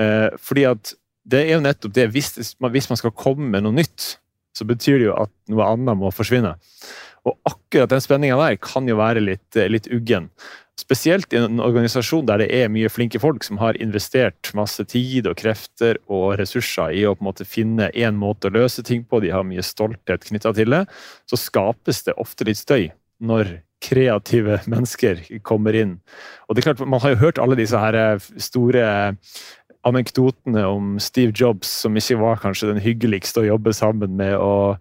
Eh, 0.00 0.28
fordi 0.40 0.66
at 0.68 0.92
det 1.28 1.44
er 1.46 1.56
jo 1.56 1.62
nettopp 1.64 1.94
det, 1.96 2.08
hvis, 2.12 2.34
hvis 2.58 2.90
man 2.90 3.00
skal 3.00 3.14
komme 3.16 3.48
med 3.54 3.64
noe 3.64 3.76
nytt, 3.76 4.16
så 4.56 4.66
betyr 4.68 5.00
det 5.00 5.08
jo 5.10 5.16
at 5.24 5.32
noe 5.52 5.68
annet 5.74 5.98
må 6.00 6.12
forsvinne. 6.14 6.56
Og 7.28 7.38
akkurat 7.46 7.92
den 7.92 8.02
spenninga 8.02 8.38
der 8.40 8.58
kan 8.62 8.88
jo 8.90 8.98
være 8.98 9.22
litt, 9.22 9.58
litt 9.70 9.86
uggen. 9.94 10.28
Spesielt 10.80 11.34
i 11.34 11.38
en 11.38 11.60
organisasjon 11.62 12.26
der 12.26 12.40
det 12.42 12.48
er 12.56 12.70
mye 12.72 12.90
flinke 12.90 13.20
folk 13.22 13.44
som 13.46 13.60
har 13.60 13.76
investert 13.82 14.50
masse 14.56 14.82
tid 14.88 15.28
og 15.30 15.36
krefter 15.38 16.00
og 16.08 16.38
ressurser 16.40 16.94
i 16.96 17.04
å 17.06 17.12
på 17.14 17.22
en 17.22 17.28
måte 17.28 17.46
finne 17.46 17.90
én 17.92 18.16
måte 18.18 18.48
å 18.48 18.54
løse 18.56 18.82
ting 18.86 19.04
på, 19.04 19.20
de 19.22 19.30
har 19.34 19.46
mye 19.46 19.62
stolthet 19.62 20.24
knytta 20.30 20.54
til 20.56 20.72
det, 20.74 20.86
så 21.28 21.38
skapes 21.38 22.02
det 22.08 22.16
ofte 22.18 22.48
litt 22.48 22.62
støy 22.62 22.88
når 23.22 23.60
kreative 23.82 24.60
mennesker 24.70 25.20
kommer 25.46 25.76
inn. 25.76 25.96
Og 26.46 26.54
det 26.54 26.62
er 26.62 26.70
klart, 26.70 26.88
Man 26.88 27.02
har 27.02 27.14
jo 27.14 27.22
hørt 27.22 27.40
alle 27.42 27.58
disse 27.58 27.78
her 27.78 27.98
eh, 27.98 28.28
store 28.38 28.84
anekdotene 29.88 30.64
om 30.68 30.98
Steve 31.02 31.34
Jobs, 31.34 31.70
som 31.82 31.96
ikke 31.98 32.20
var 32.20 32.42
kanskje 32.42 32.70
den 32.70 32.82
hyggeligste 32.82 33.42
å 33.42 33.48
jobbe 33.48 33.74
sammen 33.76 34.14
med, 34.18 34.36
og 34.38 34.78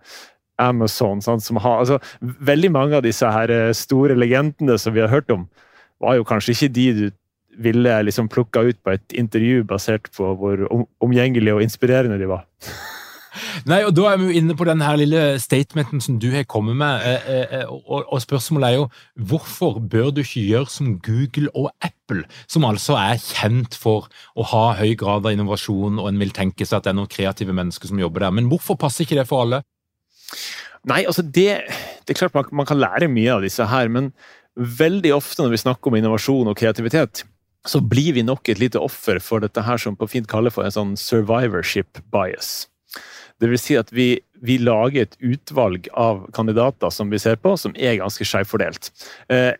Amazon. 0.61 1.21
sånn, 1.21 1.41
som 1.41 1.57
har, 1.57 1.81
altså, 1.81 1.97
veldig 2.21 2.71
mange 2.71 2.99
av 2.99 3.05
disse 3.05 3.25
her 3.25 3.49
eh, 3.49 3.73
store 3.73 4.17
legendene 4.17 4.77
som 4.77 4.93
vi 4.93 5.01
har 5.01 5.09
hørt 5.09 5.31
om, 5.33 5.47
var 6.01 6.17
jo 6.17 6.27
kanskje 6.27 6.53
ikke 6.53 6.73
de 6.75 6.87
du 6.93 7.05
ville 7.61 7.97
liksom 8.07 8.29
plukka 8.31 8.61
ut 8.63 8.79
på 8.83 8.93
et 8.95 9.13
intervju 9.17 9.65
basert 9.67 10.07
på 10.15 10.29
hvor 10.39 10.63
omgjengelige 11.03 11.57
og 11.57 11.65
inspirerende 11.65 12.19
de 12.21 12.29
var. 12.29 12.45
Nei, 13.69 13.81
og 13.87 13.93
Da 13.95 14.09
er 14.11 14.19
vi 14.19 14.27
jo 14.27 14.41
inne 14.41 14.55
på 14.57 14.65
den 14.67 14.81
her 14.83 14.97
lille 14.99 15.21
statementen 15.39 16.01
som 16.03 16.17
du 16.19 16.29
har 16.33 16.43
kommet 16.49 16.75
med. 16.79 17.05
Eh, 17.07 17.29
eh, 17.31 17.53
eh, 17.61 17.69
og, 17.69 18.17
Spørsmålet 18.21 18.67
er 18.67 18.75
jo 18.75 18.87
hvorfor 19.15 19.79
bør 19.79 20.11
du 20.11 20.21
ikke 20.21 20.43
gjøre 20.43 20.69
som 20.69 20.97
Google 20.99 21.49
og 21.55 21.71
Apple, 21.81 22.25
som 22.47 22.67
altså 22.67 22.97
er 22.99 23.21
kjent 23.21 23.77
for 23.77 24.09
å 24.35 24.47
ha 24.51 24.65
høy 24.81 24.95
grad 24.99 25.25
av 25.25 25.31
innovasjon, 25.31 25.99
og 25.99 26.11
en 26.11 26.21
vil 26.21 26.35
tenke 26.35 26.67
seg 26.67 26.79
at 26.79 26.87
det 26.87 26.93
er 26.93 26.99
noen 26.99 27.11
kreative 27.11 27.55
mennesker 27.55 27.91
som 27.91 28.01
jobber 28.01 28.27
der. 28.27 28.35
Men 28.35 28.51
hvorfor 28.51 28.79
passer 28.79 29.07
ikke 29.07 29.19
det 29.21 29.27
for 29.29 29.45
alle? 29.45 29.63
Nei, 30.89 31.03
altså 31.05 31.23
det, 31.23 31.49
det 32.05 32.13
er 32.13 32.19
klart 32.19 32.35
man, 32.35 32.47
man 32.63 32.69
kan 32.69 32.79
lære 32.81 33.11
mye 33.11 33.35
av 33.35 33.45
disse 33.45 33.65
her, 33.69 33.91
men 33.93 34.11
veldig 34.55 35.13
ofte 35.15 35.43
når 35.43 35.53
vi 35.53 35.61
snakker 35.63 35.91
om 35.91 35.99
innovasjon 35.99 36.49
og 36.51 36.57
kreativitet, 36.59 37.23
så 37.67 37.81
blir 37.81 38.15
vi 38.17 38.25
nok 38.25 38.49
et 38.49 38.59
lite 38.59 38.81
offer 38.81 39.21
for 39.21 39.43
dette 39.43 39.61
her 39.61 39.77
som 39.77 39.95
på 39.95 40.09
fint 40.09 40.27
kaller 40.29 40.53
for 40.53 40.65
en 40.65 40.73
sånn 40.73 40.95
survivorship 40.97 42.01
bias. 42.13 42.70
Det 43.41 43.49
vil 43.49 43.59
si 43.59 43.77
at 43.79 43.89
vi, 43.93 44.13
vi, 44.45 44.59
lager 44.61 45.07
et 45.07 45.17
utvalg 45.17 45.89
av 45.97 46.27
kandidater 46.35 46.93
som 46.93 47.09
vi 47.09 47.19
ser 47.21 47.39
på, 47.41 47.55
som 47.57 47.73
er 47.73 47.97
ganske 47.99 48.27
skjevfordelt. 48.27 48.91
Eh, 49.33 49.57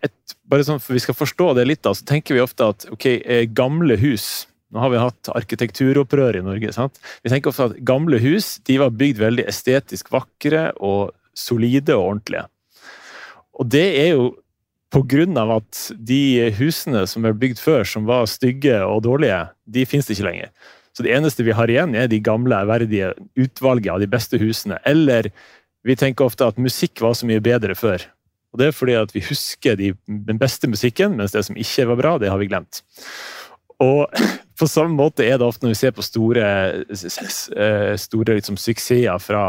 bare 0.52 0.68
sånn 0.68 0.82
for 0.84 0.98
vi 0.98 1.02
skal 1.02 1.18
forstå 1.18 1.52
det 1.58 1.66
litt, 1.66 1.82
da, 1.88 1.96
så 1.98 2.06
tenker 2.08 2.38
vi 2.38 2.44
ofte 2.44 2.70
at 2.76 2.86
ok, 2.94 3.08
eh, 3.20 3.46
gamle 3.50 4.00
hus 4.02 4.48
Nå 4.72 4.80
har 4.80 4.88
vi 4.94 5.00
hatt 5.02 5.28
arkitekturopprør 5.36 6.38
i 6.40 6.44
Norge. 6.46 6.70
sant? 6.72 6.96
Vi 7.26 7.30
tenker 7.34 7.52
ofte 7.52 7.66
at 7.66 7.80
gamle 7.84 8.22
hus 8.24 8.54
de 8.64 8.78
var 8.80 8.94
bygd 8.96 9.18
veldig 9.20 9.44
estetisk 9.52 10.14
vakre 10.14 10.70
og 10.80 11.12
solide 11.36 11.98
og 11.98 12.06
ordentlige. 12.06 12.46
Og 13.60 13.68
det 13.68 13.84
er 14.00 14.14
jo 14.14 14.30
på 14.92 15.04
grunn 15.08 15.36
av 15.40 15.52
at 15.58 15.82
de 15.96 16.52
husene 16.58 17.06
som 17.08 17.28
er 17.28 17.36
bygd 17.36 17.60
før, 17.60 17.84
som 17.88 18.08
var 18.08 18.28
stygge 18.32 18.80
og 18.84 19.04
dårlige, 19.08 19.42
de 19.68 19.86
finnes 19.88 20.08
ikke 20.12 20.28
lenger. 20.28 20.52
Så 20.92 21.06
det 21.06 21.14
eneste 21.16 21.46
vi 21.48 21.56
har 21.56 21.72
igjen, 21.72 21.96
er 21.96 22.10
de 22.12 22.20
gamle, 22.24 22.58
ærverdige 22.64 23.14
utvalget 23.40 23.94
av 23.94 24.02
de 24.04 24.10
beste 24.12 24.40
husene. 24.42 24.80
Eller 24.88 25.32
vi 25.88 25.96
tenker 25.98 26.28
ofte 26.28 26.48
at 26.48 26.60
musikk 26.62 27.02
var 27.04 27.16
så 27.18 27.30
mye 27.30 27.44
bedre 27.44 27.76
før. 27.78 28.04
Og 28.52 28.60
Det 28.60 28.68
er 28.68 28.76
fordi 28.76 28.98
at 29.00 29.14
vi 29.16 29.24
husker 29.24 29.78
de, 29.80 29.94
den 30.08 30.40
beste 30.40 30.68
musikken, 30.68 31.16
mens 31.16 31.32
det 31.32 31.46
som 31.48 31.56
ikke 31.56 31.88
var 31.94 32.02
bra, 32.02 32.18
det 32.20 32.32
har 32.32 32.42
vi 32.42 32.50
glemt. 32.52 32.84
Og 33.82 34.12
på 34.60 34.68
samme 34.70 34.94
måte 34.98 35.26
er 35.26 35.40
det 35.40 35.48
ofte 35.48 35.66
når 35.66 35.74
vi 35.74 35.80
ser 35.80 35.96
på 35.96 36.06
store, 36.06 36.50
eh, 36.92 37.94
store 37.98 38.38
liksom, 38.38 38.60
suksesser 38.60 39.24
fra 39.24 39.46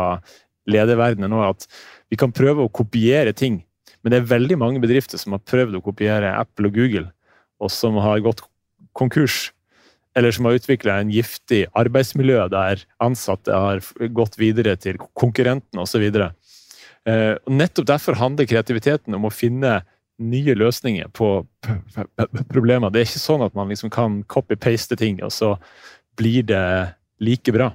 lederverdenen 0.70 1.32
nå, 1.32 1.42
at 1.42 1.66
vi 2.12 2.18
kan 2.20 2.32
prøve 2.34 2.62
å 2.62 2.70
kopiere 2.70 3.34
ting. 3.34 3.64
Men 4.02 4.14
det 4.14 4.20
er 4.20 4.30
veldig 4.30 4.58
mange 4.58 4.82
bedrifter 4.82 5.18
som 5.18 5.34
har 5.34 5.42
prøvd 5.46 5.78
å 5.78 5.82
kopiere 5.82 6.37
Apple 6.38 6.70
og 6.70 6.78
Google, 6.78 7.08
og 7.62 7.70
som 7.70 7.99
har 8.02 8.22
gått 8.22 8.44
konkurs 8.99 9.50
eller 10.14 10.35
som 10.35 10.49
har 10.49 10.59
utvikla 10.59 10.99
en 11.00 11.12
giftig 11.12 11.64
arbeidsmiljø 11.78 12.47
der 12.52 12.85
ansatte 13.02 13.57
har 13.57 13.83
gått 14.12 14.38
videre 14.40 14.76
til 14.76 15.00
konkurrenten 15.19 15.81
osv. 15.81 16.04
Eh, 17.09 17.35
nettopp 17.49 17.88
derfor 17.88 18.19
handler 18.21 18.49
kreativiteten 18.50 19.16
om 19.16 19.26
å 19.28 19.35
finne 19.35 19.81
nye 20.23 20.54
løsninger 20.54 21.09
på 21.16 21.31
problemer. 22.52 22.92
Det 22.92 23.02
er 23.02 23.09
ikke 23.09 23.23
sånn 23.23 23.47
at 23.47 23.57
man 23.59 23.73
liksom 23.73 23.90
kan 23.92 24.21
copy-paste 24.31 24.99
ting, 25.00 25.23
og 25.25 25.33
så 25.35 25.54
blir 26.21 26.45
det 26.47 26.66
like 27.23 27.54
bra. 27.54 27.73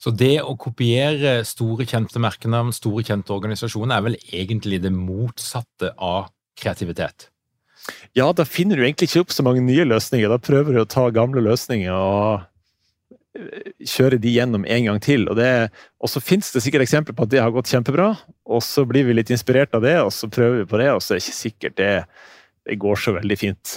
Så 0.00 0.10
det 0.12 0.40
å 0.42 0.56
kopiere 0.60 1.38
store, 1.48 1.86
kjente 1.88 2.20
merkenavn, 2.20 2.74
store, 2.74 3.04
kjente 3.06 3.32
organisasjoner, 3.32 3.94
er 3.96 4.08
vel 4.08 4.18
egentlig 4.26 4.82
det 4.84 4.92
motsatte 4.92 5.94
av 5.96 6.32
kreativitet? 6.60 7.30
Ja, 8.16 8.30
da 8.32 8.46
finner 8.48 8.78
du 8.78 8.84
egentlig 8.84 9.10
ikke 9.10 9.24
opp 9.24 9.32
så 9.34 9.44
mange 9.44 9.62
nye 9.64 9.86
løsninger. 9.86 10.30
Da 10.30 10.40
prøver 10.40 10.74
du 10.76 10.82
å 10.82 10.88
ta 10.88 11.08
gamle 11.14 11.42
løsninger 11.44 11.92
og 11.92 12.44
eh, 13.36 13.72
kjøre 13.90 14.20
de 14.22 14.34
gjennom 14.36 14.64
en 14.64 14.88
gang 14.88 15.00
til. 15.04 15.26
Og, 15.28 15.36
det, 15.40 15.50
og 16.00 16.12
så 16.12 16.22
finnes 16.24 16.52
det 16.54 16.62
sikkert 16.64 16.86
eksempler 16.86 17.16
på 17.16 17.26
at 17.26 17.34
det 17.34 17.42
har 17.42 17.54
gått 17.54 17.72
kjempebra, 17.72 18.12
og 18.46 18.62
så 18.64 18.86
blir 18.88 19.08
vi 19.08 19.16
litt 19.18 19.32
inspirert 19.34 19.74
av 19.76 19.84
det, 19.84 19.98
og 20.02 20.12
så 20.14 20.30
prøver 20.32 20.62
vi 20.62 20.70
på 20.70 20.80
det, 20.80 20.92
og 20.94 21.02
så 21.02 21.14
er 21.14 21.20
det 21.20 21.26
ikke 21.26 21.42
sikkert 21.42 21.76
det, 21.80 21.92
det 22.70 22.80
går 22.84 23.02
så 23.02 23.16
veldig 23.18 23.40
fint. 23.40 23.74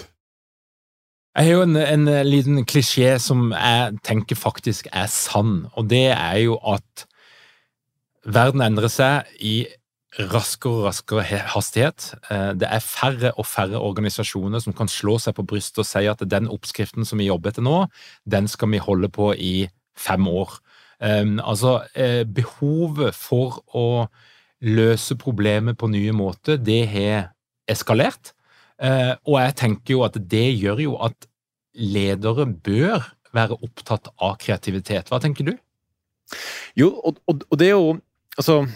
Jeg 1.37 1.51
har 1.51 1.59
jo 1.59 1.65
en, 1.67 1.77
en 1.77 2.07
liten 2.25 2.63
klisjé 2.65 3.11
som 3.21 3.51
jeg 3.53 3.99
tenker 4.07 4.39
faktisk 4.39 4.87
er 4.89 5.09
sann, 5.11 5.67
og 5.77 5.91
det 5.91 6.07
er 6.15 6.39
jo 6.47 6.55
at 6.65 7.05
verden 8.27 8.63
endrer 8.65 8.89
seg 8.91 9.27
i 9.37 9.59
raskere 10.15 10.79
og 10.79 10.85
raskere 10.87 11.41
hastighet. 11.51 12.13
Eh, 12.31 12.53
det 12.57 12.69
er 12.69 12.83
færre 12.83 13.33
og 13.37 13.45
færre 13.45 13.81
organisasjoner 13.83 14.61
som 14.63 14.73
kan 14.73 14.89
slå 14.89 15.17
seg 15.21 15.35
på 15.37 15.45
brystet 15.47 15.83
og 15.83 15.89
si 15.89 16.05
at 16.07 16.23
den 16.25 16.47
oppskriften 16.51 17.05
som 17.05 17.19
vi 17.19 17.27
jobber 17.27 17.51
etter 17.51 17.65
nå, 17.65 17.85
den 18.25 18.47
skal 18.47 18.71
vi 18.71 18.81
holde 18.81 19.09
på 19.13 19.33
i 19.35 19.67
fem 19.97 20.27
år. 20.27 20.57
Um, 20.97 21.37
altså, 21.43 21.83
eh, 21.93 22.23
behovet 22.25 23.13
for 23.13 23.59
å 23.75 24.07
løse 24.65 25.17
problemet 25.19 25.77
på 25.77 25.89
nye 25.93 26.13
måter, 26.15 26.57
det 26.57 26.87
har 26.89 27.29
eskalert. 27.69 28.33
Uh, 28.81 29.13
og 29.25 29.39
jeg 29.41 29.55
tenker 29.57 29.93
jo 29.93 30.03
at 30.05 30.17
det 30.17 30.47
gjør 30.57 30.81
jo 30.81 30.97
at 31.05 31.27
ledere 31.77 32.45
bør 32.45 33.05
være 33.33 33.57
opptatt 33.61 34.09
av 34.17 34.37
kreativitet. 34.41 35.09
Hva 35.09 35.19
tenker 35.21 35.45
du? 35.45 35.53
Jo, 36.77 36.91
og, 37.05 37.21
og, 37.29 37.45
og 37.51 37.59
det 37.59 37.71
er 37.71 37.77
jo 37.77 37.97
Altså, 38.37 38.67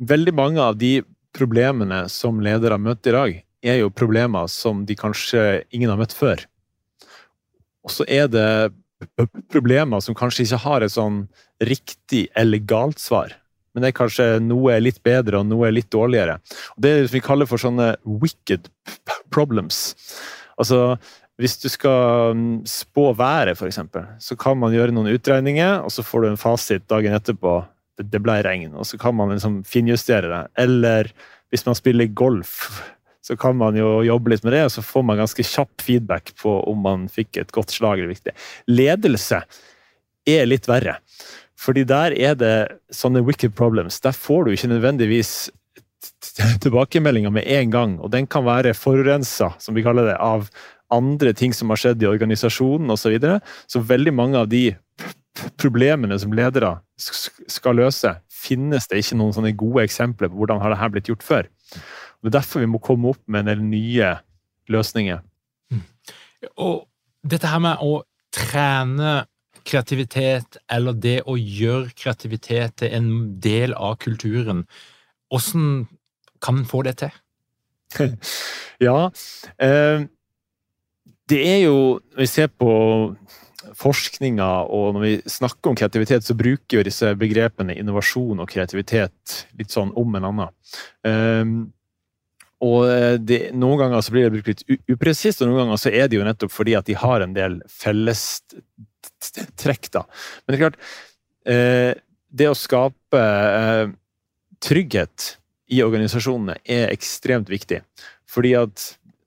veldig 0.00 0.34
mange 0.36 0.62
av 0.64 0.78
de 0.80 1.00
problemene 1.36 2.04
som 2.10 2.40
ledere 2.42 2.78
møter 2.80 3.12
i 3.12 3.16
dag, 3.18 3.40
er 3.60 3.82
jo 3.82 3.92
problemer 3.92 4.48
som 4.48 4.84
de 4.88 4.96
kanskje 4.96 5.62
ingen 5.70 5.92
har 5.92 6.00
møtt 6.00 6.16
før. 6.16 6.42
Og 7.84 7.92
så 7.92 8.06
er 8.08 8.28
det 8.32 8.72
problemer 9.52 10.02
som 10.04 10.16
kanskje 10.16 10.46
ikke 10.46 10.64
har 10.64 10.84
et 10.84 10.94
sånn 10.94 11.22
riktig 11.64 12.26
eller 12.36 12.64
galt 12.64 13.00
svar. 13.00 13.36
Men 13.72 13.84
det 13.84 13.92
er 13.92 14.00
kanskje 14.00 14.26
noe 14.42 14.74
er 14.74 14.82
litt 14.82 14.98
bedre 15.06 15.40
og 15.40 15.48
noe 15.48 15.68
er 15.68 15.76
litt 15.76 15.90
dårligere. 15.92 16.40
Det 16.76 16.90
er 16.90 17.02
det 17.04 17.14
vi 17.14 17.22
kaller 17.24 17.48
for 17.48 17.62
sånne 17.62 17.94
wicked 18.04 18.66
problems. 19.32 19.94
Altså, 20.60 20.98
hvis 21.40 21.56
du 21.62 21.68
skal 21.72 22.34
mm, 22.36 22.56
spå 22.68 23.12
været, 23.16 23.54
f.eks., 23.56 23.78
så 24.20 24.36
kan 24.40 24.58
man 24.60 24.74
gjøre 24.74 24.92
noen 24.92 25.12
utregninger, 25.14 25.78
og 25.84 25.94
så 25.94 26.04
får 26.04 26.24
du 26.24 26.30
en 26.32 26.40
fasit 26.40 26.88
dagen 26.90 27.16
etterpå. 27.16 27.60
Det 28.02 28.22
ble 28.22 28.40
regn, 28.46 28.72
og 28.74 28.86
så 28.88 28.98
kan 29.00 29.16
man 29.18 29.34
liksom 29.34 29.60
finjustere 29.68 30.30
det. 30.30 30.42
Eller 30.62 31.10
hvis 31.50 31.66
man 31.66 31.78
spiller 31.78 32.10
golf, 32.16 32.82
så 33.24 33.36
kan 33.36 33.58
man 33.60 33.76
jo 33.76 34.00
jobbe 34.06 34.32
litt 34.32 34.46
med 34.46 34.56
det, 34.56 34.64
og 34.66 34.72
så 34.74 34.84
får 34.84 35.04
man 35.06 35.20
ganske 35.20 35.44
kjapp 35.44 35.84
feedback 35.84 36.32
på 36.40 36.54
om 36.70 36.80
man 36.86 37.06
fikk 37.12 37.42
et 37.42 37.52
godt 37.54 37.74
slag 37.74 38.00
eller 38.00 38.14
viktig. 38.14 38.34
Ledelse 38.70 39.42
er 40.28 40.48
litt 40.48 40.68
verre. 40.70 40.98
Fordi 41.60 41.84
der 41.84 42.14
er 42.16 42.36
det 42.40 42.56
sånne 42.94 43.22
wicked 43.26 43.52
problems. 43.58 44.00
Der 44.00 44.16
får 44.16 44.46
du 44.46 44.54
ikke 44.54 44.72
nødvendigvis 44.72 45.50
tilbakemeldinger 46.64 47.32
med 47.34 47.44
en 47.46 47.72
gang, 47.72 47.96
og 48.00 48.12
den 48.14 48.28
kan 48.30 48.46
være 48.46 48.76
forurensa, 48.76 49.52
som 49.60 49.76
vi 49.76 49.84
kaller 49.84 50.08
det, 50.08 50.16
av 50.16 50.48
andre 50.90 51.34
ting 51.36 51.52
som 51.54 51.70
har 51.70 51.80
skjedd 51.80 52.02
i 52.02 52.08
organisasjonen 52.10 52.90
osv. 52.90 53.04
Så, 53.04 53.12
videre. 53.12 53.40
så 53.70 53.82
veldig 53.84 54.14
mange 54.16 54.40
av 54.40 54.48
de 54.50 54.70
problemene 55.60 56.18
som 56.20 56.34
ledere 56.34 56.74
skal 56.98 57.78
løse, 57.78 58.14
finnes 58.30 58.88
det 58.90 59.00
ikke 59.02 59.18
noen 59.20 59.34
sånne 59.36 59.54
gode 59.58 59.84
eksempler 59.86 60.30
på 60.30 60.40
hvordan 60.40 60.62
har 60.62 60.74
dette 60.74 60.92
blitt 60.94 61.10
gjort 61.10 61.26
før. 61.26 61.50
Og 62.20 62.28
det 62.28 62.32
er 62.32 62.38
derfor 62.40 62.64
vi 62.64 62.70
må 62.70 62.80
komme 62.82 63.14
opp 63.14 63.22
med 63.26 63.44
en 63.44 63.50
del 63.52 63.64
nye 63.64 64.14
løsninger. 64.70 65.22
Mm. 65.72 65.84
Og 66.60 66.86
dette 67.26 67.50
her 67.50 67.62
med 67.62 67.82
å 67.84 68.02
trene 68.34 69.20
kreativitet, 69.66 70.58
eller 70.72 70.96
det 70.96 71.20
å 71.28 71.36
gjøre 71.36 71.92
kreativitet 71.96 72.78
til 72.80 72.94
en 72.96 73.10
del 73.42 73.74
av 73.76 73.98
kulturen, 74.02 74.64
hvordan 75.30 75.86
kan 76.42 76.62
en 76.62 76.68
få 76.68 76.82
det 76.86 76.96
til? 77.02 77.12
ja, 78.86 79.10
eh, 79.60 80.06
det 81.30 81.38
er 81.42 81.56
jo 81.64 81.98
Når 81.98 82.20
vi 82.22 82.26
ser 82.26 82.46
på 82.46 82.70
forskninga 83.76 84.46
og 84.72 84.94
når 84.96 85.02
vi 85.04 85.12
snakker 85.30 85.70
om 85.70 85.76
kreativitet, 85.78 86.24
så 86.24 86.36
bruker 86.38 86.80
vi 86.80 86.86
disse 86.88 87.12
begrepene 87.18 87.76
innovasjon 87.76 88.40
og 88.40 88.48
kreativitet 88.50 89.44
litt 89.58 89.74
sånn 89.74 89.92
om 90.00 90.16
en 90.16 90.28
annen. 90.30 90.56
Um, 91.04 91.52
og 92.60 92.84
det, 93.24 93.56
Noen 93.56 93.78
ganger 93.80 94.02
så 94.04 94.12
blir 94.12 94.26
det 94.26 94.34
brukt 94.34 94.50
litt 94.52 94.64
upresist, 94.92 95.40
og 95.40 95.48
noen 95.48 95.60
ganger 95.64 95.78
så 95.80 95.88
er 95.92 96.04
det 96.08 96.16
jo 96.18 96.26
nettopp 96.26 96.52
fordi 96.52 96.74
at 96.76 96.86
de 96.90 96.94
har 97.00 97.18
en 97.24 97.36
del 97.36 97.52
fellestrekk. 97.72 99.84
da. 99.96 100.02
Men 100.44 100.50
det 100.52 100.56
er 100.58 100.64
klart, 100.66 100.80
eh, 101.48 101.92
det 102.28 102.48
å 102.50 102.58
skape 102.58 103.22
eh, 103.22 103.86
trygghet 104.60 105.16
i 105.72 105.82
organisasjonene 105.86 106.54
er 106.68 106.92
ekstremt 106.92 107.48
viktig. 107.50 107.80
Fordi 108.28 108.54
at 108.60 108.76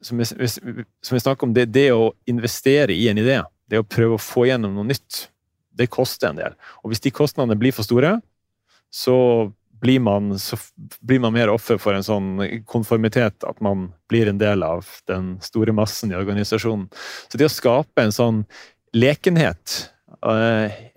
som 0.03 0.19
vi 0.19 1.19
snakker 1.23 1.43
om, 1.47 1.53
det, 1.55 1.65
det 1.73 1.91
å 1.95 2.13
investere 2.29 2.93
i 2.93 3.07
en 3.09 3.17
idé, 3.17 3.41
det 3.71 3.81
å 3.81 3.87
prøve 3.87 4.17
å 4.17 4.21
få 4.21 4.47
gjennom 4.49 4.75
noe 4.75 4.89
nytt, 4.91 5.27
det 5.73 5.89
koster 5.91 6.29
en 6.29 6.39
del. 6.39 6.55
Og 6.83 6.91
hvis 6.91 7.03
de 7.03 7.13
kostnadene 7.13 7.57
blir 7.59 7.73
for 7.75 7.87
store, 7.87 8.17
så 8.93 9.17
blir 9.83 9.99
man, 9.99 10.37
så 10.39 10.57
blir 11.01 11.19
man 11.19 11.33
mer 11.35 11.51
offer 11.51 11.79
for 11.81 11.97
en 11.97 12.05
sånn 12.05 12.37
konformitet, 12.69 13.43
at 13.43 13.59
man 13.63 13.89
blir 14.11 14.29
en 14.31 14.39
del 14.39 14.63
av 14.63 14.87
den 15.09 15.35
store 15.43 15.75
massen 15.75 16.13
i 16.13 16.19
organisasjonen. 16.19 16.87
Så 17.27 17.39
det 17.39 17.49
å 17.49 17.51
skape 17.51 18.05
en 18.05 18.15
sånn 18.15 18.43
lekenhet 18.93 19.89
Er 20.23 20.91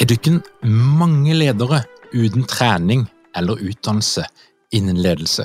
Har 0.00 0.14
ikke 0.14 0.38
mange 0.64 1.34
ledere 1.36 1.82
uten 2.14 2.46
trening 2.48 3.02
eller 3.36 3.60
utdannelse 3.60 4.24
innen 4.72 4.96
ledelse? 5.04 5.44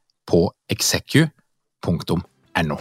på 0.27 0.53
execu.no. 0.69 2.77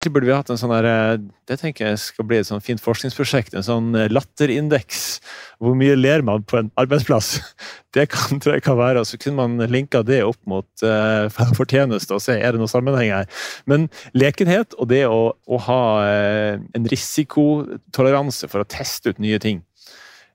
Egentlig 0.00 0.14
burde 0.14 0.28
vi 0.30 0.32
hatt 0.32 0.48
en 0.48 0.56
sånn 0.56 0.70
der, 0.72 0.86
eh, 0.88 1.18
Det 1.44 1.60
tenker 1.60 1.90
jeg 1.90 1.98
skal 2.00 2.24
bli 2.24 2.38
et 2.38 2.46
sånn 2.48 2.62
fint 2.64 2.80
forskningsprosjekt. 2.80 3.52
En 3.52 3.62
sånn 3.62 3.94
eh, 3.94 4.08
latterindeks. 4.08 5.20
Hvor 5.60 5.76
mye 5.76 5.92
ler 5.94 6.22
man 6.22 6.40
på 6.42 6.56
en 6.56 6.70
arbeidsplass? 6.80 7.42
Det 7.92 8.08
kan, 8.08 8.40
tror 8.40 8.54
jeg 8.54 8.62
kan 8.64 8.78
være. 8.78 9.00
og 9.00 9.04
Så 9.04 9.18
kunne 9.20 9.36
man 9.36 9.68
linka 9.68 10.00
det 10.00 10.22
opp 10.24 10.38
mot 10.46 10.64
uh, 10.80 11.28
fortjeneste 11.58 12.14
og 12.14 12.22
se 12.22 12.32
er 12.32 12.52
det 12.52 12.62
noen 12.62 12.72
sammenheng 12.72 13.12
her. 13.12 13.28
Men 13.66 13.90
lekenhet 14.14 14.72
og 14.78 14.88
det 14.88 15.04
å, 15.04 15.34
å 15.36 15.60
ha 15.68 15.82
uh, 16.00 16.56
en 16.72 16.88
risikotoleranse 16.88 18.48
for 18.48 18.64
å 18.64 18.70
teste 18.70 19.12
ut 19.12 19.20
nye 19.20 19.42
ting. 19.42 19.60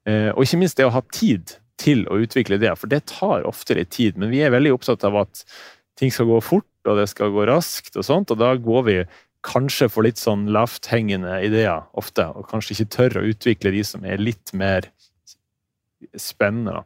Uh, 0.06 0.30
og 0.36 0.44
ikke 0.46 0.62
minst 0.62 0.78
det 0.78 0.86
å 0.86 0.94
ha 0.94 1.02
tid 1.10 1.58
til 1.82 2.06
å 2.06 2.22
utvikle 2.22 2.62
det, 2.62 2.76
for 2.78 2.92
det 2.92 3.08
tar 3.10 3.50
ofte 3.50 3.80
litt 3.80 3.90
tid. 3.98 4.14
Men 4.14 4.30
vi 4.30 4.46
er 4.46 4.54
veldig 4.54 4.78
opptatt 4.78 5.10
av 5.10 5.24
at 5.26 5.42
ting 5.98 6.12
skal 6.14 6.30
gå 6.30 6.38
fort, 6.44 6.70
og 6.86 7.00
det 7.00 7.08
skal 7.10 7.34
gå 7.34 7.48
raskt, 7.50 7.96
og 7.98 8.06
sånt, 8.06 8.30
og 8.30 8.38
da 8.38 8.54
går 8.60 8.86
vi 8.86 8.98
kanskje 9.46 9.90
får 9.92 10.08
litt 10.08 10.22
sånn 10.22 10.48
lavthengende 10.54 11.38
ideer 11.46 11.86
ofte, 11.98 12.28
og 12.34 12.50
kanskje 12.50 12.76
ikke 12.76 12.94
tør 12.98 13.20
å 13.22 13.26
utvikle 13.32 13.74
de 13.76 13.84
som 13.86 14.06
er 14.08 14.22
litt 14.22 14.54
mer 14.58 14.90
spennende. 16.20 16.84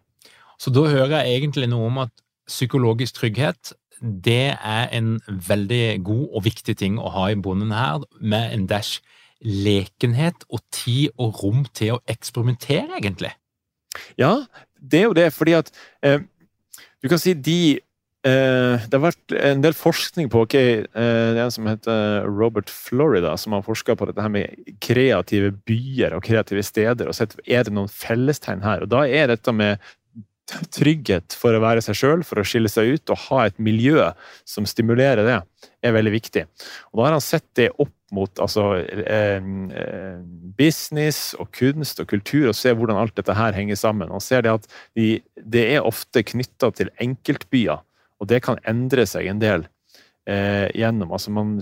Så 0.60 0.72
da 0.76 0.86
hører 0.90 1.22
jeg 1.24 1.40
egentlig 1.40 1.70
noe 1.72 1.88
om 1.88 2.02
at 2.04 2.14
psykologisk 2.50 3.20
trygghet 3.20 3.74
det 4.00 4.56
er 4.56 4.88
en 4.96 5.18
veldig 5.28 6.00
god 6.08 6.26
og 6.38 6.46
viktig 6.46 6.76
ting 6.80 7.00
å 7.00 7.12
ha 7.12 7.26
i 7.32 7.40
bunnen 7.40 7.74
her, 7.76 8.06
med 8.20 8.54
en 8.56 8.68
dash 8.70 9.02
lekenhet 9.44 10.46
og 10.50 10.64
tid 10.76 11.16
og 11.20 11.42
rom 11.44 11.66
til 11.76 11.98
å 11.98 12.02
eksperimentere, 12.12 13.00
egentlig. 13.00 13.34
Ja, 14.20 14.46
det 14.80 15.02
er 15.02 15.08
jo 15.10 15.18
det, 15.18 15.30
fordi 15.36 15.56
at 15.60 15.72
eh, 16.06 16.24
du 17.04 17.10
kan 17.12 17.20
si 17.20 17.34
de 17.36 17.80
det 18.22 18.98
har 18.98 19.04
vært 19.06 19.34
en 19.40 19.62
del 19.64 19.76
forskning 19.78 20.28
på 20.32 20.42
ok, 20.44 20.56
eh, 20.60 20.84
Det 20.92 21.40
er 21.40 21.46
en 21.46 21.54
som 21.56 21.70
heter 21.70 22.26
Robert 22.28 22.70
Florida, 22.70 23.38
som 23.38 23.56
har 23.56 23.64
forska 23.64 23.96
på 23.96 24.10
dette 24.10 24.22
her 24.22 24.34
med 24.34 24.76
kreative 24.84 25.54
byer 25.66 26.18
og 26.18 26.24
kreative 26.24 26.64
steder. 26.64 27.08
og 27.08 27.16
sett 27.16 27.38
Er 27.48 27.64
det 27.64 27.74
noen 27.74 27.88
fellestegn 27.88 28.62
her? 28.62 28.84
Og 28.84 28.90
Da 28.90 29.08
er 29.08 29.28
dette 29.28 29.54
med 29.54 29.80
trygghet 30.74 31.36
for 31.38 31.54
å 31.54 31.62
være 31.62 31.82
seg 31.82 31.96
sjøl, 31.96 32.26
for 32.26 32.42
å 32.42 32.48
skille 32.48 32.70
seg 32.70 32.96
ut 32.98 33.10
og 33.14 33.22
ha 33.30 33.46
et 33.46 33.58
miljø 33.62 34.12
som 34.44 34.66
stimulerer 34.66 35.24
det, 35.24 35.40
er 35.86 35.94
veldig 35.94 36.12
viktig. 36.12 36.46
Og 36.92 37.00
Da 37.00 37.06
har 37.06 37.12
han 37.12 37.22
sett 37.22 37.46
det 37.56 37.72
opp 37.78 37.94
mot 38.12 38.40
altså, 38.42 38.84
eh, 39.06 39.40
business 40.58 41.36
og 41.40 41.52
kunst 41.54 42.00
og 42.02 42.08
kultur, 42.08 42.50
og 42.50 42.56
ser 42.56 42.74
hvordan 42.74 42.98
alt 42.98 43.16
dette 43.16 43.36
her 43.38 43.54
henger 43.54 43.78
sammen. 43.78 44.10
Og 44.12 44.22
ser 44.22 44.42
det 44.42 44.52
at 44.52 44.68
de, 44.98 45.22
det 45.38 45.76
er 45.76 45.86
ofte 45.86 46.24
knytta 46.26 46.74
til 46.74 46.90
enkeltbyer 47.00 47.80
og 48.20 48.30
det 48.30 48.44
kan 48.46 48.60
endre 48.68 49.06
seg 49.08 49.30
en 49.32 49.42
del 49.42 49.66
eh, 50.30 50.68
gjennom. 50.76 51.12
Altså 51.16 51.32
man, 51.32 51.58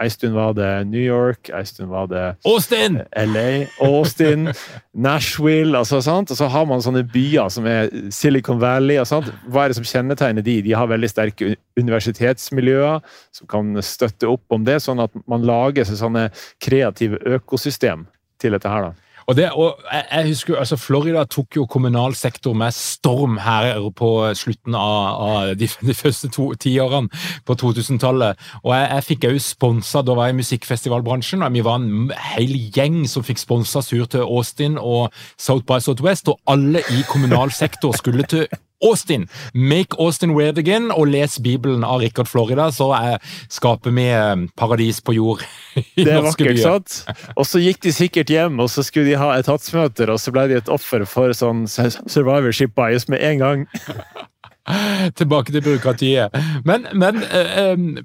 en 0.00 0.10
stund 0.10 0.34
var 0.36 0.54
det 0.56 0.70
New 0.90 1.02
York, 1.02 1.50
en 1.50 1.66
stund 1.66 1.90
var 1.90 2.08
det 2.10 2.24
Austin! 2.46 3.00
LA, 3.16 3.66
Austin, 3.84 4.50
Nashville 5.06 5.78
altså, 5.78 6.00
sant? 6.04 6.30
Og 6.30 6.38
så 6.38 6.48
har 6.52 6.66
man 6.68 6.84
sånne 6.84 7.04
byer 7.12 7.50
som 7.52 7.68
er 7.70 7.90
Silicon 8.14 8.60
Valley. 8.62 8.98
og 9.02 9.08
sant? 9.10 9.30
Hva 9.50 9.64
er 9.64 9.72
det 9.72 9.80
som 9.80 9.88
kjennetegner 9.88 10.46
de? 10.46 10.60
De 10.66 10.76
har 10.76 10.90
veldig 10.90 11.10
sterke 11.12 11.54
universitetsmiljøer 11.78 13.02
som 13.36 13.50
kan 13.50 13.74
støtte 13.84 14.30
opp 14.30 14.54
om 14.54 14.64
det, 14.66 14.80
sånn 14.84 15.02
at 15.04 15.14
man 15.28 15.44
lager 15.46 15.88
seg 15.88 16.00
sånne 16.00 16.28
kreative 16.62 17.20
økosystem 17.36 18.06
til 18.40 18.56
dette 18.56 18.70
her. 18.70 18.90
da. 18.90 19.05
Og, 19.26 19.36
det, 19.36 19.48
og 19.52 19.80
jeg, 19.92 20.04
jeg 20.12 20.28
husker, 20.28 20.56
altså 20.56 20.76
Florida 20.78 21.24
tok 21.24 21.56
jo 21.56 21.66
kommunal 21.66 22.14
sektor 22.14 22.54
med 22.54 22.74
storm 22.74 23.38
her 23.42 23.74
på 23.98 24.10
slutten 24.38 24.74
av, 24.78 25.22
av 25.26 25.54
de, 25.58 25.66
de, 25.66 25.94
første 25.94 26.30
to 26.30 26.52
tiårene 26.62 27.10
på 27.46 27.56
2000-tallet. 27.58 28.38
Og 28.62 28.70
jeg, 28.76 28.86
jeg 28.92 29.06
fikk 29.08 29.26
òg 29.30 29.40
sponsa, 29.42 30.04
da 30.06 30.14
var 30.14 30.30
jeg 30.30 30.36
i 30.36 30.40
musikkfestivalbransjen, 30.42 31.42
og 31.42 31.58
vi 31.58 31.64
var 31.66 31.80
en 31.82 32.12
hel 32.36 32.54
gjeng 32.76 33.02
som 33.10 33.26
fikk 33.26 33.42
sponsa 33.42 33.82
sur 33.82 34.06
til 34.10 34.22
Austin 34.22 34.78
og 34.78 35.10
South 35.34 35.66
by 35.66 35.80
Southwest, 35.82 36.30
og 36.30 36.38
alle 36.46 36.84
i 36.94 37.02
kommunal 37.10 37.50
sektor 37.54 37.96
skulle 37.98 38.28
til 38.30 38.46
Austin! 38.84 39.26
Make 39.54 39.96
Austin 39.98 40.34
weird 40.36 40.58
again, 40.58 40.90
og 40.90 41.08
les 41.08 41.38
Bibelen 41.42 41.84
av 41.84 42.00
Richard 42.04 42.28
Florida, 42.28 42.68
så 42.74 42.90
er, 42.96 43.18
skaper 43.52 43.94
vi 43.96 44.06
eh, 44.12 44.46
paradis 44.58 45.00
på 45.00 45.16
jord 45.16 45.44
i 45.76 46.04
det 46.04 46.12
er 46.12 46.22
norske 46.22 46.44
vakkert, 46.44 46.56
byer. 46.56 46.62
Sant? 46.62 47.34
Og 47.36 47.48
så 47.48 47.62
gikk 47.62 47.82
de 47.84 47.94
sikkert 47.94 48.32
hjem, 48.32 48.60
og 48.62 48.70
så 48.72 48.84
skulle 48.86 49.08
de 49.10 49.18
ha 49.20 49.32
etatsmøter, 49.40 50.12
og 50.12 50.20
så 50.22 50.34
ble 50.34 50.48
de 50.50 50.60
et 50.60 50.72
offer 50.72 51.06
for 51.08 51.34
sånn 51.36 51.66
survivorship 51.68 52.76
bias 52.76 53.08
med 53.12 53.24
en 53.24 53.44
gang. 53.44 53.66
Tilbake 55.20 55.54
til 55.54 55.62
byråkratiet. 55.62 56.34
Men, 56.66 56.88
men 56.98 57.22
uh, 57.22 58.02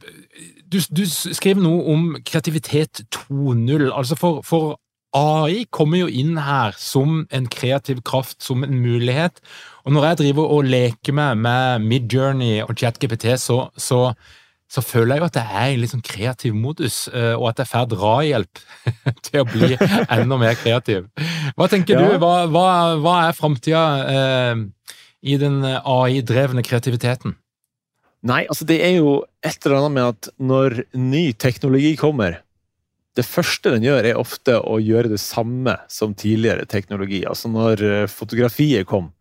du, 0.72 0.78
du, 0.94 1.04
skriver 1.10 1.62
noe 1.64 1.82
om 1.90 2.04
kreativitet 2.26 3.04
2.0. 3.16 3.90
Altså 3.90 4.16
for, 4.20 4.46
for 4.46 4.78
AI 5.18 5.66
kommer 5.74 6.06
jo 6.06 6.08
inn 6.08 6.38
her 6.40 6.76
som 6.80 7.26
en 7.36 7.48
kreativ 7.52 8.00
kraft, 8.08 8.40
som 8.44 8.64
en 8.64 8.78
mulighet. 8.80 9.42
Og 9.84 9.96
når 9.96 10.06
jeg 10.08 10.20
driver 10.22 10.54
og 10.56 10.70
leker 10.70 11.16
meg 11.18 11.42
med 11.44 11.84
Midjourney 11.84 12.62
og 12.64 12.78
ChatGPT, 12.80 13.34
så, 13.42 13.58
så, 13.76 14.14
så, 14.72 14.84
føler 14.86 15.18
jeg 15.18 15.24
jo 15.24 15.28
at 15.28 15.40
jeg 15.42 15.58
er 15.64 15.68
i 15.68 15.76
en 15.76 15.84
litt 15.84 15.94
sånn 15.96 16.06
kreativ 16.06 16.56
modus, 16.56 17.02
eh, 17.12 17.34
og 17.36 17.50
at 17.52 17.64
jeg 17.64 17.72
får 17.74 17.90
drahjelp 17.92 18.64
til 19.28 19.44
å 19.44 19.50
bli 19.50 19.74
enda 20.16 20.40
mer 20.40 20.56
kreativ. 20.62 21.10
Hva 21.58 21.68
tenker 21.72 22.00
ja. 22.00 22.08
du? 22.08 22.22
Hva, 22.22 22.34
hva, 22.52 22.68
hva 23.04 23.18
er 23.26 23.36
framtida 23.36 23.84
eh, 24.16 24.64
i 25.28 25.36
den 25.42 25.60
AI-drevne 25.66 26.64
kreativiteten? 26.66 27.36
Nei, 28.22 28.46
altså 28.46 28.68
det 28.70 28.78
er 28.86 29.00
jo 29.00 29.24
et 29.44 29.66
eller 29.66 29.80
annet 29.82 29.96
med 29.98 30.08
at 30.14 30.32
når 30.38 30.78
ny 30.94 31.32
teknologi 31.42 31.96
kommer, 31.98 32.38
det 33.18 33.26
første 33.28 33.74
den 33.74 33.84
gjør, 33.84 34.06
er 34.08 34.20
ofte 34.20 34.56
å 34.64 34.78
gjøre 34.80 35.12
det 35.12 35.20
samme 35.20 35.76
som 35.92 36.16
tidligere 36.16 36.68
teknologi. 36.70 37.26
Altså 37.28 37.52
når 37.52 37.84
eh, 37.84 38.08
fotografiet 38.12 38.88
kom, 38.88 39.12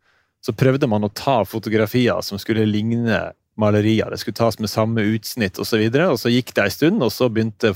så 0.44 0.54
prøvde 0.56 0.88
man 0.88 1.04
å 1.04 1.12
ta 1.12 1.42
fotografier 1.44 2.22
som 2.24 2.40
skulle 2.40 2.68
ligne 2.68 3.32
malerier. 3.60 4.08
Det 4.10 4.20
skulle 4.22 4.38
tas 4.38 4.58
med 4.62 4.70
samme 4.72 5.02
utsnitt 5.12 5.58
osv. 5.58 5.60
Og, 5.60 5.68
så 5.68 5.80
videre, 5.80 6.06
og 6.14 6.20
så 6.22 6.32
gikk 6.32 6.54
det 6.56 6.64
en 6.64 6.74
stund, 6.74 7.02
og 7.04 7.12
så, 7.12 7.28
begynte, 7.28 7.74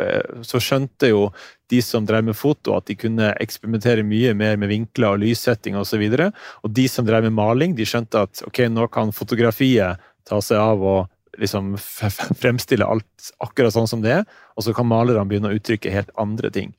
eh, 0.00 0.42
så 0.46 0.60
skjønte 0.62 1.10
jo 1.10 1.26
de 1.72 1.80
som 1.82 2.06
drev 2.06 2.28
med 2.28 2.38
foto, 2.38 2.76
at 2.76 2.86
de 2.90 2.98
kunne 2.98 3.32
eksperimentere 3.42 4.04
mye 4.06 4.34
mer 4.36 4.60
med 4.60 4.70
vinkler 4.70 5.16
og 5.16 5.24
lyssetting 5.24 5.78
osv. 5.80 6.04
Og, 6.06 6.20
så 6.20 6.30
og 6.62 6.76
de 6.76 6.86
som 6.92 7.08
drev 7.08 7.26
med 7.26 7.36
maling, 7.40 7.74
de 7.74 7.88
skjønte 7.88 8.26
at 8.28 8.44
ok, 8.46 8.66
nå 8.70 8.86
kan 8.92 9.16
fotografiet 9.16 10.02
ta 10.28 10.40
seg 10.44 10.60
av 10.60 10.84
å 10.84 10.96
liksom 11.40 11.74
fremstille 11.78 12.86
alt 12.86 13.30
akkurat 13.44 13.74
sånn 13.74 13.88
som 13.90 14.02
det 14.04 14.12
er, 14.20 14.26
og 14.54 14.66
så 14.66 14.74
kan 14.76 14.88
malerne 14.90 15.26
begynne 15.28 15.52
å 15.52 15.56
uttrykke 15.58 15.92
helt 15.94 16.12
andre 16.20 16.50
ting. 16.54 16.74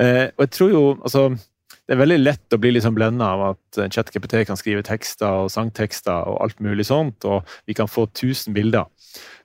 Eh, 0.00 0.30
og 0.34 0.46
jeg 0.46 0.54
tror 0.56 0.72
jo, 0.72 0.84
altså 1.02 1.28
det 1.84 1.92
er 1.92 2.00
veldig 2.00 2.20
lett 2.22 2.54
å 2.56 2.60
bli 2.60 2.70
liksom 2.72 2.94
blenda 2.96 3.26
av 3.34 3.42
at 3.50 3.80
ChatGPT 3.92 4.46
kan 4.48 4.56
skrive 4.56 4.84
tekster 4.86 5.44
og 5.44 5.50
sangtekster 5.52 6.30
og 6.30 6.38
alt 6.46 6.62
mulig 6.64 6.86
sånt, 6.88 7.26
og 7.28 7.44
vi 7.68 7.76
kan 7.76 7.90
få 7.90 8.06
1000 8.08 8.56
bilder. 8.56 8.88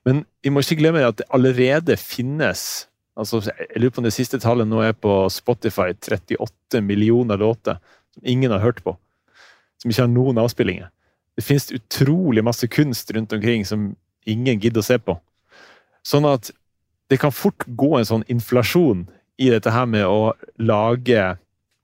Men 0.08 0.24
vi 0.44 0.54
må 0.54 0.64
ikke 0.64 0.80
glemme 0.80 1.04
at 1.04 1.20
det 1.20 1.28
allerede 1.36 2.00
finnes 2.00 2.86
altså 3.20 3.42
Jeg 3.44 3.82
lurer 3.82 3.92
på 3.92 4.00
om 4.00 4.06
det 4.06 4.16
siste 4.16 4.38
tallet 4.40 4.68
nå 4.70 4.80
er 4.80 4.94
på 4.96 5.12
Spotify 5.34 5.92
38 5.92 6.80
millioner 6.80 7.36
låter 7.36 7.82
som 8.16 8.24
ingen 8.24 8.54
har 8.54 8.64
hørt 8.64 8.80
på. 8.86 8.94
Som 9.82 9.92
ikke 9.92 10.06
har 10.06 10.14
noen 10.14 10.40
avspillinger. 10.40 10.88
Det 11.36 11.44
finnes 11.44 11.68
utrolig 11.76 12.44
masse 12.48 12.68
kunst 12.72 13.12
rundt 13.12 13.34
omkring 13.36 13.66
som 13.68 13.90
ingen 14.28 14.60
gidder 14.60 14.84
å 14.84 14.90
se 14.90 14.98
på. 15.00 15.18
Sånn 16.06 16.28
at 16.30 16.52
det 17.10 17.20
kan 17.22 17.34
fort 17.34 17.66
gå 17.80 17.96
en 17.98 18.08
sånn 18.08 18.26
inflasjon 18.32 19.08
i 19.40 19.50
dette 19.54 19.72
her 19.74 19.88
med 19.90 20.06
å 20.06 20.34
lage 20.62 21.24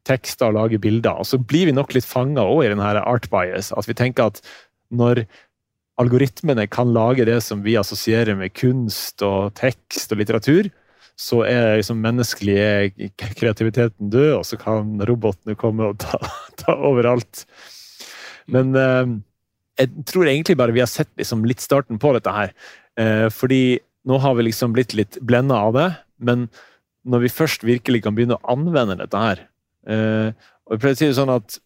tekster 0.05 0.51
og 0.51 0.59
lage 0.59 0.79
bilder. 0.81 1.21
Og 1.21 1.27
så 1.29 1.39
blir 1.41 1.69
vi 1.69 1.75
nok 1.75 1.95
litt 1.95 2.07
fanga 2.07 2.45
òg 2.45 2.65
i 2.65 2.71
den 2.73 2.83
her 2.83 2.99
art 3.01 3.27
bias. 3.31 3.71
At 3.73 3.89
vi 3.89 3.97
tenker 3.97 4.29
at 4.29 4.41
når 4.93 5.23
algoritmene 6.01 6.67
kan 6.69 6.91
lage 6.93 7.25
det 7.27 7.39
som 7.43 7.63
vi 7.65 7.77
assosierer 7.79 8.37
med 8.37 8.53
kunst 8.57 9.23
og 9.25 9.55
tekst 9.57 10.11
og 10.11 10.21
litteratur, 10.21 10.69
så 11.15 11.45
er 11.47 11.77
liksom 11.79 12.01
menneskelige 12.03 13.09
kreativiteten 13.15 14.09
død, 14.11 14.31
og 14.35 14.43
så 14.43 14.59
kan 14.59 14.97
robotene 15.07 15.55
komme 15.55 15.93
og 15.93 16.01
ta, 16.03 16.19
ta 16.61 16.75
overalt. 16.75 17.45
Men 18.51 18.75
eh, 18.75 19.15
jeg 19.79 20.05
tror 20.07 20.29
egentlig 20.29 20.57
bare 20.59 20.75
vi 20.75 20.83
har 20.83 20.89
sett 20.91 21.11
liksom 21.19 21.43
litt 21.47 21.63
starten 21.63 21.99
på 22.01 22.13
dette 22.15 22.31
her. 22.31 22.55
Eh, 22.99 23.27
fordi 23.33 23.79
nå 24.07 24.19
har 24.23 24.35
vi 24.37 24.47
liksom 24.47 24.75
blitt 24.75 24.95
litt 24.97 25.19
blenda 25.25 25.57
av 25.67 25.75
det, 25.75 25.89
men 26.23 26.47
når 27.05 27.25
vi 27.25 27.33
først 27.33 27.65
virkelig 27.67 28.03
kan 28.05 28.15
begynne 28.17 28.37
å 28.37 28.53
anvende 28.55 28.97
dette 28.97 29.19
her 29.19 29.41
eh, 29.85 30.31
og 30.65 30.73
jeg 30.73 30.81
pleier 30.81 30.95
å 30.95 30.99
si 30.99 31.09
det 31.09 31.17
sånn 31.19 31.33
at 31.33 31.57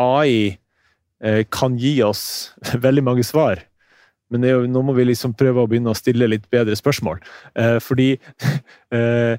AI 0.00 0.36
eh, 1.20 1.42
kan 1.52 1.76
gi 1.80 1.98
oss 2.04 2.22
veldig 2.86 3.04
mange 3.04 3.26
svar. 3.26 3.66
Men 4.30 4.46
jo, 4.46 4.62
nå 4.70 4.82
må 4.86 4.94
vi 4.96 5.08
liksom 5.08 5.34
prøve 5.36 5.64
å 5.64 5.68
begynne 5.68 5.92
å 5.92 5.98
stille 5.98 6.28
litt 6.30 6.46
bedre 6.52 6.76
spørsmål. 6.78 7.20
Eh, 7.58 7.76
fordi 7.82 8.12
eh, 8.96 9.36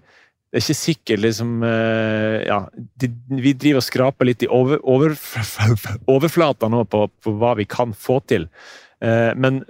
det 0.51 0.59
er 0.59 0.65
ikke 0.65 0.75
sikkert 0.75 1.21
liksom 1.23 1.51
eh, 1.63 2.41
Ja, 2.43 2.57
de, 2.99 3.07
vi 3.39 3.53
driver 3.55 3.79
og 3.79 3.85
skraper 3.87 4.27
litt 4.27 4.43
i 4.43 4.49
over, 4.51 4.81
over, 4.83 5.15
overflata 6.15 6.67
nå 6.71 6.83
på, 6.91 7.05
på, 7.23 7.35
hva 7.39 7.53
vi 7.55 7.65
kan 7.71 7.95
få 7.95 8.19
til. 8.27 8.49
Eh, 8.99 9.31
men 9.39 9.61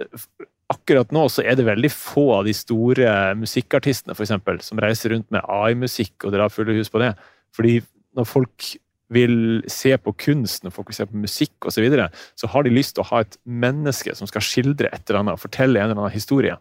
akkurat 0.72 1.14
nå 1.14 1.28
så 1.30 1.44
er 1.46 1.54
det 1.58 1.68
veldig 1.68 1.90
få 1.94 2.26
av 2.40 2.48
de 2.48 2.54
store 2.56 3.12
musikkartistene 3.38 4.16
for 4.16 4.26
eksempel, 4.26 4.58
som 4.64 4.80
reiser 4.82 5.14
rundt 5.14 5.30
med 5.30 5.46
AI-musikk 5.46 6.26
og 6.26 6.34
drar 6.34 6.50
fulle 6.50 6.74
hus 6.80 6.90
på 6.90 7.02
det. 7.04 7.12
Fordi 7.54 7.78
når 8.18 8.26
folk 8.26 8.72
vil 9.12 9.62
se 9.70 9.94
på 10.00 10.16
kunst, 10.18 10.64
når 10.64 10.74
folk 10.74 10.90
vil 10.90 10.98
se 10.98 11.06
på 11.06 11.22
musikk 11.22 11.68
osv., 11.68 11.76
så, 11.76 11.84
videre, 11.84 12.10
så 12.34 12.50
har 12.50 12.66
de 12.66 12.74
lyst 12.74 12.96
til 12.96 13.04
å 13.04 13.10
ha 13.12 13.22
et 13.22 13.38
menneske 13.44 14.16
som 14.18 14.26
skal 14.26 14.42
skildre 14.42 14.90
et 14.90 15.04
eller 15.06 15.22
annet, 15.22 15.42
fortelle 15.42 15.78
en 15.78 15.92
eller 15.92 16.00
annen 16.00 16.16
historie. 16.16 16.56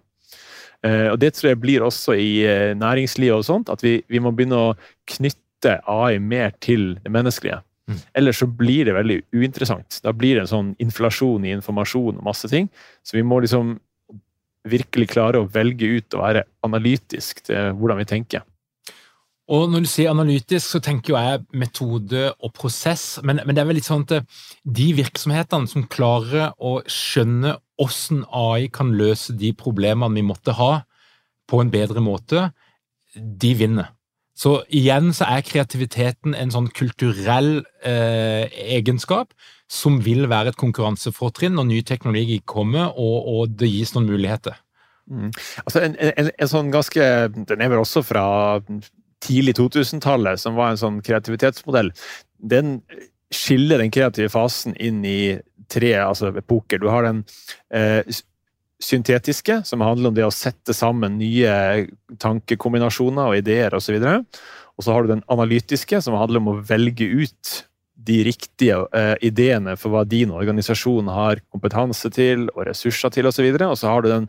Eh, 0.88 1.08
og 1.12 1.20
Det 1.22 1.34
tror 1.36 1.52
jeg 1.52 1.62
blir 1.62 1.86
også 1.86 2.15
i 2.17 2.32
eh, 2.48 2.72
næringslivet 2.78 3.38
og 3.38 3.46
sånt, 3.46 3.70
at 3.70 3.84
vi, 3.84 4.00
vi 4.10 4.22
må 4.24 4.34
begynne 4.34 4.58
å 4.58 4.72
knytte 5.10 5.78
AI 5.86 6.17
mer 6.20 6.56
til 6.63 6.96
det 7.04 7.12
menneskelige. 7.13 7.62
Mm. 7.91 8.02
Ellers 8.17 8.41
så 8.41 8.48
blir 8.48 8.88
det 8.88 8.96
veldig 8.98 9.20
uinteressant. 9.36 10.00
Da 10.06 10.13
blir 10.15 10.38
det 10.38 10.46
en 10.46 10.54
sånn 10.54 10.76
inflasjon 10.82 11.46
i 11.46 11.54
informasjon 11.58 12.17
og 12.17 12.26
masse 12.26 12.50
ting. 12.50 12.70
Så 13.06 13.17
vi 13.17 13.26
må 13.26 13.41
liksom 13.44 13.76
virkelig 14.70 15.10
klare 15.15 15.41
å 15.41 15.50
velge 15.50 15.88
ut 15.98 16.15
og 16.15 16.24
være 16.24 16.46
analytisk 16.65 17.41
til 17.48 17.74
hvordan 17.78 18.02
vi 18.02 18.10
tenker. 18.10 18.46
Og 19.52 19.68
når 19.68 19.84
du 19.84 19.90
sier 19.92 20.12
analytisk, 20.12 20.64
så 20.64 20.80
tenker 20.84 21.12
jo 21.12 21.20
jeg 21.20 21.42
metode 21.60 22.30
og 22.40 22.54
prosess, 22.56 23.20
men, 23.28 23.42
men 23.46 23.56
det 23.56 23.64
er 23.64 23.68
vel 23.68 23.78
litt 23.82 23.90
sånn 23.90 24.06
at 24.08 24.38
de 24.64 24.88
virksomhetene 24.96 25.68
som 25.68 25.90
klarer 25.92 26.54
å 26.56 26.78
skjønne 26.88 27.58
hvordan 27.82 28.24
AI 28.38 28.70
kan 28.72 28.94
løse 28.96 29.36
de 29.36 29.52
problemene 29.58 30.16
vi 30.16 30.24
måtte 30.24 30.56
ha, 30.56 30.84
på 31.52 31.60
en 31.60 31.72
bedre 31.74 32.04
måte, 32.04 32.52
de 33.16 33.52
vinner. 33.60 33.90
Så 34.38 34.62
igjen 34.74 35.12
så 35.14 35.28
er 35.28 35.44
kreativiteten 35.46 36.34
en 36.38 36.54
sånn 36.54 36.70
kulturell 36.72 37.66
eh, 37.84 38.48
egenskap 38.78 39.36
som 39.72 40.00
vil 40.04 40.30
være 40.32 40.54
et 40.54 40.60
konkurransefortrinn 40.62 41.58
når 41.58 41.68
ny 41.68 41.82
teknologi 41.88 42.40
kommer 42.48 42.96
og, 42.96 43.28
og 43.34 43.60
det 43.60 43.70
gis 43.70 43.92
noen 43.96 44.08
muligheter. 44.10 44.56
Mm. 45.12 45.30
Altså 45.66 45.84
en, 45.84 45.98
en, 46.00 46.32
en, 46.32 46.48
sånn 46.48 46.70
ganske 46.72 47.06
Den 47.34 47.64
er 47.66 47.72
vel 47.72 47.82
også 47.82 48.04
fra 48.06 48.24
tidlig 49.23 49.55
2000-tallet, 49.60 50.41
som 50.41 50.57
var 50.57 50.71
en 50.71 50.81
sånn 50.81 50.99
kreativitetsmodell. 51.05 51.91
Den 52.38 52.79
skiller 53.31 53.79
den 53.79 53.93
kreative 53.93 54.31
fasen 54.34 54.75
inn 54.75 55.05
i 55.07 55.39
tre 55.71 55.93
altså 56.03 56.34
epoker. 56.36 56.81
Du 56.81 56.89
har 56.91 57.05
den 57.07 57.23
eh, 57.73 58.03
syntetiske, 58.84 59.62
som 59.65 59.84
handler 59.86 60.12
om 60.12 60.17
det 60.17 60.25
å 60.27 60.34
sette 60.34 60.75
sammen 60.75 61.19
nye 61.21 61.88
tankekombinasjoner 62.21 63.31
og 63.31 63.39
ideer 63.39 63.75
osv. 63.77 63.97
Og, 64.01 64.39
og 64.75 64.86
så 64.86 64.95
har 64.95 65.03
du 65.03 65.13
den 65.13 65.25
analytiske, 65.31 66.01
som 66.03 66.17
handler 66.19 66.41
om 66.41 66.53
å 66.53 66.62
velge 66.67 67.07
ut 67.07 67.62
de 68.01 68.23
riktige 68.25 68.79
eh, 68.97 69.13
ideene 69.27 69.75
for 69.77 69.93
hva 69.93 70.01
din 70.10 70.31
organisasjon 70.34 71.12
har 71.13 71.43
kompetanse 71.53 72.10
til 72.13 72.47
og 72.55 72.65
ressurser 72.71 73.13
til 73.13 73.29
osv. 73.29 73.45
Og, 73.45 73.62
så 73.62 73.69
og 73.69 73.77
så 73.77 73.91
har 73.91 74.01
du 74.01 74.10
den 74.10 74.27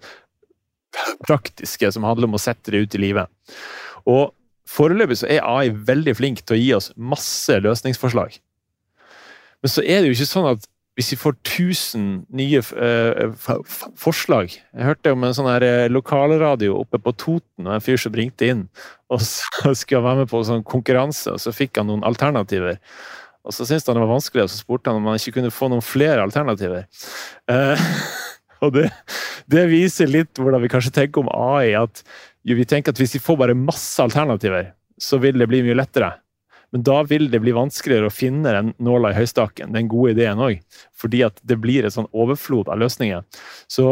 praktiske 1.24 1.88
som 1.94 2.04
handler 2.04 2.28
om 2.28 2.36
å 2.36 2.42
sette 2.42 2.74
det 2.74 2.84
ut 2.84 2.96
i 2.98 3.02
livet. 3.06 3.32
Og 4.04 4.34
foreløpig 4.72 5.20
så 5.20 5.30
er 5.30 5.46
AI 5.46 5.72
veldig 5.72 6.16
flink 6.18 6.44
til 6.44 6.56
å 6.56 6.60
gi 6.60 6.70
oss 6.78 6.92
masse 6.96 7.58
løsningsforslag. 7.64 8.38
Men 9.62 9.70
så 9.70 9.84
er 9.84 10.02
det 10.02 10.10
jo 10.10 10.18
ikke 10.18 10.32
sånn 10.32 10.52
at 10.54 10.68
hvis 10.98 11.14
vi 11.14 11.16
får 11.16 11.36
1000 11.38 12.08
nye 12.36 12.60
uh, 12.60 13.54
forslag 13.96 14.50
Jeg 14.52 14.84
hørte 14.84 15.14
om 15.14 15.22
en 15.24 15.32
sånn 15.32 15.48
her 15.48 15.64
eh, 15.64 15.88
lokalradio 15.88 16.74
oppe 16.82 17.00
på 17.00 17.14
Toten, 17.16 17.64
og 17.64 17.78
en 17.78 17.84
fyr 17.84 17.96
som 18.00 18.12
ringte 18.12 18.50
inn 18.52 18.66
og 19.12 19.22
så 19.24 19.72
skulle 19.78 20.04
være 20.04 20.22
med 20.22 20.30
på 20.30 20.40
en 20.40 20.48
sånn 20.48 20.66
konkurranse, 20.68 21.34
og 21.34 21.42
så 21.42 21.54
fikk 21.54 21.80
han 21.80 21.90
noen 21.90 22.04
alternativer. 22.08 22.78
Og 23.42 23.54
så 23.54 23.66
syntes 23.66 23.88
han 23.88 23.98
det 23.98 24.04
var 24.04 24.14
vanskelig, 24.14 24.46
og 24.46 24.52
så 24.52 24.60
spurte 24.60 24.92
han 24.92 25.00
om 25.00 25.08
han 25.10 25.18
ikke 25.18 25.36
kunne 25.38 25.52
få 25.54 25.68
noen 25.72 25.84
flere 25.84 26.22
alternativer. 26.24 26.86
Uh, 27.50 27.88
og 28.64 28.76
det, 28.76 28.86
det, 29.50 29.66
viser 29.72 30.10
litt 30.10 30.38
hvordan 30.38 30.62
vi 30.62 30.70
kanskje 30.72 30.94
tenker 31.02 31.24
om 31.24 31.32
AI. 31.34 31.74
at 31.78 32.04
jo, 32.42 32.56
Vi 32.58 32.66
tenker 32.68 32.92
at 32.92 32.98
hvis 32.98 33.16
vi 33.16 33.22
får 33.22 33.38
bare 33.38 33.58
masse 33.58 34.02
alternativer, 34.02 34.72
så 34.98 35.18
vil 35.22 35.38
det 35.38 35.48
bli 35.50 35.62
mye 35.66 35.78
lettere. 35.78 36.12
Men 36.72 36.84
da 36.86 37.02
vil 37.04 37.26
det 37.28 37.42
bli 37.44 37.52
vanskeligere 37.52 38.08
å 38.08 38.12
finne 38.12 38.52
den 38.54 38.70
nåla 38.80 39.10
i 39.12 39.16
høystakken, 39.18 39.74
den 39.76 39.90
gode 39.92 40.14
ideen 40.14 40.40
òg. 40.40 40.62
Fordi 40.96 41.20
at 41.26 41.36
det 41.44 41.58
blir 41.60 41.84
et 41.84 41.92
sånn 41.92 42.08
overflod 42.16 42.70
av 42.72 42.80
løsninger. 42.80 43.26
Så, 43.68 43.84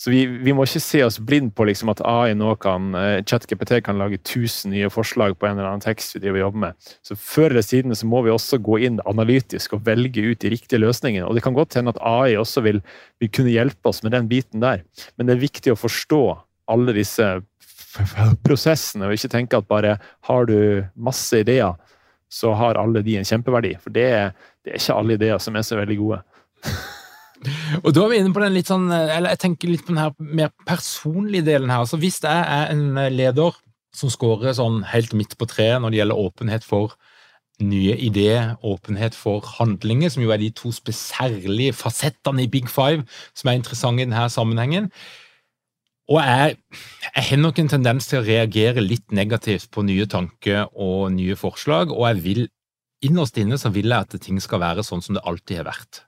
så 0.00 0.12
vi, 0.12 0.22
vi, 0.40 0.54
må 0.56 0.64
ikke 0.64 0.80
se 0.80 1.02
oss 1.04 1.18
blind 1.20 1.52
på 1.52 1.66
liksom 1.68 1.92
at 1.92 2.00
AI 2.08 2.32
nå 2.38 2.54
kan 2.64 2.96
uh, 2.96 3.20
ChatGPT 3.28 3.76
kan 3.84 4.00
lage 4.00 4.22
1000 4.22 4.72
nye 4.72 4.88
forslag 4.92 5.36
på 5.36 5.50
en 5.50 5.58
eller 5.58 5.68
annen 5.68 5.84
tekst 5.84 6.16
vi 6.16 6.22
driver 6.24 6.40
og 6.40 6.46
jobber 6.46 6.64
med. 6.64 6.88
Så 7.04 7.18
før 7.20 7.50
eller 7.50 7.66
siden 7.68 7.98
så 8.00 8.08
må 8.08 8.24
vi 8.24 8.32
også 8.32 8.62
gå 8.64 8.80
inn 8.88 9.02
analytisk 9.04 9.76
og 9.76 9.84
velge 9.90 10.24
ut 10.24 10.40
de 10.40 10.54
riktige 10.54 10.80
løsningene. 10.80 11.28
Og 11.28 11.36
det 11.36 11.44
kan 11.44 11.56
godt 11.56 11.76
hende 11.76 11.92
at 11.92 12.00
AI 12.00 12.38
også 12.40 12.64
vil, 12.64 12.80
vil 13.20 13.34
kunne 13.36 13.52
hjelpe 13.52 13.92
oss 13.92 14.00
med 14.06 14.16
den 14.16 14.32
biten 14.32 14.64
der. 14.64 14.80
Men 15.18 15.28
det 15.28 15.36
er 15.36 15.44
viktig 15.44 15.76
å 15.76 15.80
forstå 15.82 16.24
alle 16.72 16.96
disse 16.96 17.26
prosessene, 18.44 19.06
og 19.06 19.16
ikke 19.16 19.32
tenke 19.32 19.58
at 19.58 19.68
bare 19.70 19.98
har 20.28 20.48
du 20.50 20.84
masse 20.94 21.44
ideer, 21.44 21.76
så 22.32 22.54
har 22.58 22.80
alle 22.80 23.04
de 23.06 23.18
en 23.20 23.28
kjempeverdi. 23.28 23.76
For 23.82 23.94
det 23.94 24.06
er, 24.10 24.34
det 24.64 24.74
er 24.74 24.82
ikke 24.82 24.98
alle 24.98 25.18
ideer 25.18 25.42
som 25.42 25.56
er 25.56 25.66
så 25.66 25.78
veldig 25.78 25.98
gode. 26.00 26.20
Og 27.84 27.92
da 27.92 28.04
er 28.04 28.10
vi 28.10 28.18
inne 28.22 28.32
på 28.34 28.42
den 28.42 28.54
litt 28.56 28.70
sånn, 28.70 28.88
eller 28.90 29.34
jeg 29.34 29.42
tenker 29.42 29.70
litt 29.70 29.84
på 29.84 29.92
den 29.92 30.00
her 30.00 30.14
mer 30.18 30.50
personlige 30.66 31.46
delen 31.46 31.72
her. 31.72 31.84
Så 31.86 32.00
Hvis 32.00 32.22
jeg 32.24 32.32
er 32.32 32.72
en 32.72 32.96
leder 33.12 33.58
som 33.94 34.10
scorer 34.10 34.56
sånn 34.56 34.82
helt 34.90 35.14
midt 35.14 35.36
på 35.38 35.46
treet 35.50 35.82
når 35.82 35.92
det 35.92 36.00
gjelder 36.00 36.22
åpenhet 36.24 36.66
for 36.66 36.96
nye 37.62 37.94
ideer, 38.02 38.56
åpenhet 38.66 39.14
for 39.14 39.44
handlinger, 39.60 40.10
som 40.10 40.24
jo 40.24 40.32
er 40.34 40.40
de 40.42 40.50
to 40.56 40.72
særlige 40.74 41.76
fasettene 41.76 42.42
i 42.42 42.50
Big 42.50 42.66
Five 42.72 43.04
som 43.36 43.50
er 43.50 43.60
interessante 43.60 44.02
i 44.02 44.08
denne 44.08 44.26
sammenhengen, 44.32 44.90
og 46.10 46.18
jeg, 46.20 46.56
jeg, 47.06 47.24
har 47.30 47.40
nok 47.40 47.58
en 47.60 47.70
tendens 47.72 48.08
til 48.10 48.20
å 48.20 48.26
reagere 48.26 48.82
litt 48.84 49.14
negativt 49.16 49.70
på 49.72 49.84
nye 49.86 50.04
tanker 50.10 50.66
og 50.72 51.14
nye 51.14 51.36
forslag, 51.40 51.92
og 51.94 52.04
jeg 52.10 52.24
vil 52.24 52.42
innerst 53.04 53.38
inne 53.40 53.56
så 53.60 53.72
vil 53.72 53.88
jeg 53.92 54.06
at 54.06 54.18
ting 54.20 54.40
skal 54.40 54.60
være 54.62 54.84
sånn 54.84 55.04
som 55.04 55.16
det 55.16 55.24
alltid 55.24 55.62
har 55.62 55.70
vært. 55.70 56.02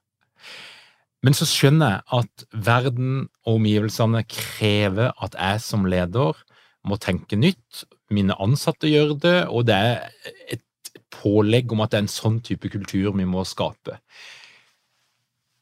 Men 1.24 1.36
så 1.36 1.48
skjønner 1.48 1.96
jeg 1.96 2.20
at 2.20 2.44
verden 2.68 3.26
og 3.46 3.56
omgivelsene 3.56 4.22
krever 4.28 5.14
at 5.24 5.34
jeg 5.34 5.64
som 5.64 5.88
leder 5.88 6.38
må 6.86 7.00
tenke 7.02 7.38
nytt. 7.40 7.86
Mine 8.14 8.36
ansatte 8.42 8.90
gjør 8.90 9.16
det, 9.24 9.38
og 9.50 9.66
det 9.66 9.76
er 9.76 10.52
et 10.52 10.62
pålegg 11.10 11.72
om 11.72 11.82
at 11.82 11.92
det 11.92 11.98
er 11.98 12.06
en 12.06 12.12
sånn 12.12 12.38
type 12.44 12.70
kultur 12.70 13.16
vi 13.16 13.26
må 13.26 13.42
skape. 13.48 13.96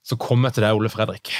Så 0.04 0.18
kom 0.20 0.44
jeg 0.44 0.58
til 0.58 0.66
deg, 0.66 0.76
Ole 0.76 0.90
Fredrik. 0.92 1.32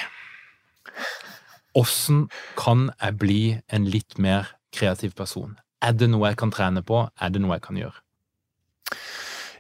Åssen 1.75 2.27
kan 2.59 2.89
jeg 3.01 3.19
bli 3.21 3.43
en 3.75 3.89
litt 3.91 4.19
mer 4.19 4.55
kreativ 4.75 5.15
person? 5.19 5.57
Er 5.85 5.95
det 5.97 6.09
noe 6.11 6.31
jeg 6.31 6.41
kan 6.41 6.53
trene 6.55 6.83
på? 6.87 7.07
Er 7.21 7.35
det 7.35 7.43
noe 7.43 7.59
jeg 7.59 7.67
kan 7.67 7.79
gjøre? 7.81 7.99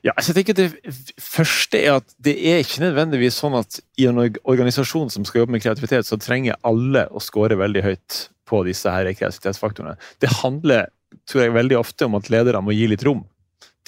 Ja, 0.05 0.13
altså 0.13 0.35
jeg 0.35 0.45
tenker 0.45 0.57
Det 0.59 1.21
første 1.21 1.81
er 1.81 1.95
at 1.99 2.11
det 2.21 2.35
er 2.37 2.61
ikke 2.61 2.83
nødvendigvis 2.83 3.39
sånn 3.41 3.57
at 3.57 3.81
i 3.97 4.05
en 4.11 4.21
organisasjon 4.21 5.09
som 5.13 5.25
skal 5.25 5.43
jobbe 5.43 5.57
med 5.57 5.65
kreativitet, 5.65 6.05
så 6.05 6.21
trenger 6.21 6.61
alle 6.63 7.07
å 7.09 7.23
score 7.25 7.57
veldig 7.57 7.85
høyt 7.87 8.19
på 8.45 8.61
disse 8.69 8.91
her 8.93 9.09
kreativitetsfaktorene. 9.17 9.97
Det 10.21 10.29
handler 10.43 10.91
tror 11.31 11.45
jeg, 11.45 11.55
veldig 11.55 11.79
ofte 11.79 12.09
om 12.09 12.19
at 12.19 12.29
ledere 12.33 12.61
må 12.65 12.75
gi 12.75 12.89
litt 12.91 13.05
rom 13.07 13.23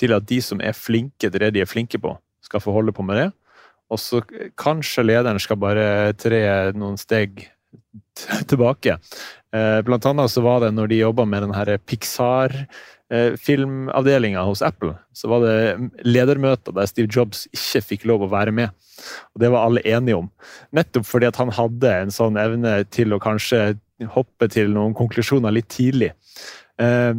til 0.00 0.12
at 0.16 0.26
de 0.28 0.38
som 0.44 0.60
er 0.60 0.76
flinke 0.76 1.28
til 1.28 1.40
det 1.40 1.52
de 1.56 1.62
er 1.64 1.68
flinke 1.68 2.00
på, 2.00 2.12
skal 2.44 2.62
få 2.62 2.74
holde 2.74 2.94
på 2.96 3.04
med 3.06 3.20
det. 3.20 3.28
Og 3.92 4.00
så 4.02 4.20
kanskje 4.58 5.04
lederen 5.06 5.40
skal 5.42 5.60
bare 5.60 6.12
tre 6.18 6.40
noen 6.76 6.98
steg 7.00 7.46
tilbake. 8.50 8.92
Eh, 9.54 9.80
blant 9.86 10.06
annet 10.06 10.30
så 10.32 10.40
var 10.44 10.60
det 10.64 10.70
når 10.74 10.86
de 10.90 11.02
jobba 11.02 11.24
med 11.28 11.40
den 11.46 11.54
Pixar-filmavdelinga 11.88 14.40
hos 14.46 14.62
Apple, 14.62 14.94
så 15.12 15.28
var 15.30 15.40
det 15.44 15.58
ledermøter 16.04 16.72
der 16.76 16.86
Steve 16.90 17.08
Jobs 17.12 17.48
ikke 17.54 17.80
fikk 17.92 18.02
lov 18.10 18.20
å 18.26 18.32
være 18.32 18.52
med. 18.52 18.68
Og 19.34 19.40
Det 19.40 19.48
var 19.52 19.64
alle 19.66 19.86
enige 19.86 20.16
om. 20.16 20.30
Nettopp 20.72 21.06
fordi 21.06 21.26
at 21.28 21.40
han 21.40 21.50
hadde 21.54 21.92
en 21.92 22.10
sånn 22.14 22.36
evne 22.40 22.84
til 22.90 23.12
å 23.12 23.22
kanskje 23.22 23.78
hoppe 24.12 24.48
til 24.52 24.70
noen 24.74 24.94
konklusjoner 24.96 25.54
litt 25.54 25.68
tidlig. 25.72 26.12
Eh, 26.80 27.14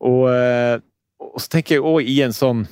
og, 0.00 0.24
eh, 0.32 0.76
og 1.22 1.40
så 1.42 1.48
tenker 1.52 1.76
jeg 1.76 1.86
òg 1.86 2.00
i 2.06 2.22
en 2.26 2.34
sånn 2.34 2.66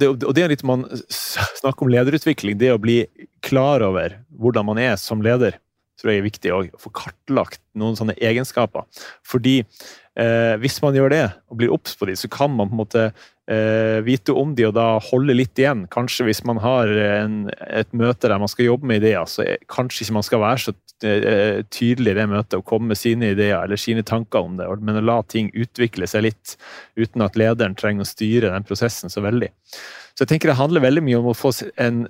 det, 0.00 0.06
og 0.06 0.34
det 0.34 0.44
er 0.44 0.52
litt 0.52 0.66
man 0.66 0.84
snakker 1.10 1.84
om 1.84 1.92
lederutvikling, 1.92 2.58
det 2.60 2.70
å 2.72 2.80
bli 2.80 3.02
klar 3.44 3.82
over 3.82 4.20
hvordan 4.38 4.68
man 4.68 4.78
er 4.78 4.94
som 5.00 5.22
leder 5.24 5.58
tror 6.00 6.12
jeg 6.12 6.22
er 6.22 6.28
viktig 6.28 6.54
å 6.54 6.62
få 6.80 6.92
kartlagt 6.96 7.60
noen 7.78 7.98
sånne 7.98 8.16
egenskaper. 8.16 8.86
Fordi 9.26 9.60
eh, 9.60 10.54
hvis 10.62 10.80
man 10.84 10.96
gjør 10.96 11.12
det, 11.12 11.26
og 11.50 11.60
blir 11.60 11.74
obs 11.74 11.96
på 11.98 12.08
de, 12.08 12.16
så 12.18 12.30
kan 12.32 12.52
man 12.54 12.70
på 12.70 12.76
en 12.76 12.80
måte 12.80 13.04
eh, 13.50 14.00
vite 14.06 14.34
om 14.36 14.54
de 14.56 14.66
og 14.68 14.74
da 14.78 14.86
holde 15.10 15.36
litt 15.36 15.60
igjen. 15.60 15.84
Kanskje 15.92 16.28
hvis 16.28 16.42
man 16.48 16.60
har 16.64 16.90
en, 17.04 17.42
et 17.68 17.92
møte 17.96 18.30
der 18.30 18.40
man 18.42 18.50
skal 18.50 18.70
jobbe 18.70 18.90
med 18.90 19.02
ideer, 19.02 19.28
så 19.30 19.44
er, 19.46 19.62
kanskje 19.70 20.06
ikke 20.06 20.18
man 20.18 20.26
skal 20.26 20.44
være 20.44 20.64
så 20.64 20.76
eh, 21.06 21.62
tydelig 21.72 22.14
i 22.14 22.18
det 22.20 22.28
møtet 22.32 22.58
og 22.60 22.66
komme 22.68 22.92
med 22.92 23.00
sine 23.00 23.32
ideer 23.34 23.60
eller 23.62 23.80
sine 23.80 24.04
tanker 24.06 24.46
om 24.46 24.58
det, 24.60 24.68
men 24.80 25.00
å 25.00 25.06
la 25.06 25.20
ting 25.28 25.52
utvikle 25.54 26.08
seg 26.10 26.28
litt 26.28 26.56
uten 26.98 27.26
at 27.26 27.38
lederen 27.38 27.78
trenger 27.78 28.06
å 28.06 28.12
styre 28.12 28.54
den 28.54 28.66
prosessen 28.66 29.12
så 29.12 29.24
veldig. 29.24 29.52
Så 30.14 30.26
jeg 30.26 30.34
tenker 30.34 30.50
Det 30.50 30.58
handler 30.58 30.82
veldig 30.84 31.02
mye 31.06 31.20
om 31.20 31.30
å 31.30 31.36
få 31.36 31.52
en 31.80 32.02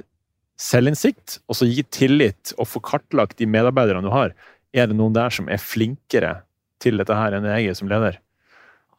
selvinnsikt, 0.61 1.40
og 1.49 1.57
så 1.57 1.68
gi 1.68 1.85
tillit 1.92 2.55
og 2.59 2.68
få 2.68 2.83
kartlagt 2.85 3.38
de 3.40 3.49
medarbeiderne 3.49 4.05
du 4.05 4.12
har. 4.12 4.35
Er 4.77 4.90
det 4.90 4.96
noen 4.99 5.16
der 5.16 5.33
som 5.35 5.49
er 5.51 5.62
flinkere 5.62 6.40
til 6.83 7.01
dette 7.01 7.16
her 7.16 7.37
enn 7.37 7.49
jeg 7.49 7.70
er 7.70 7.79
som 7.79 7.90
leder? 7.90 8.18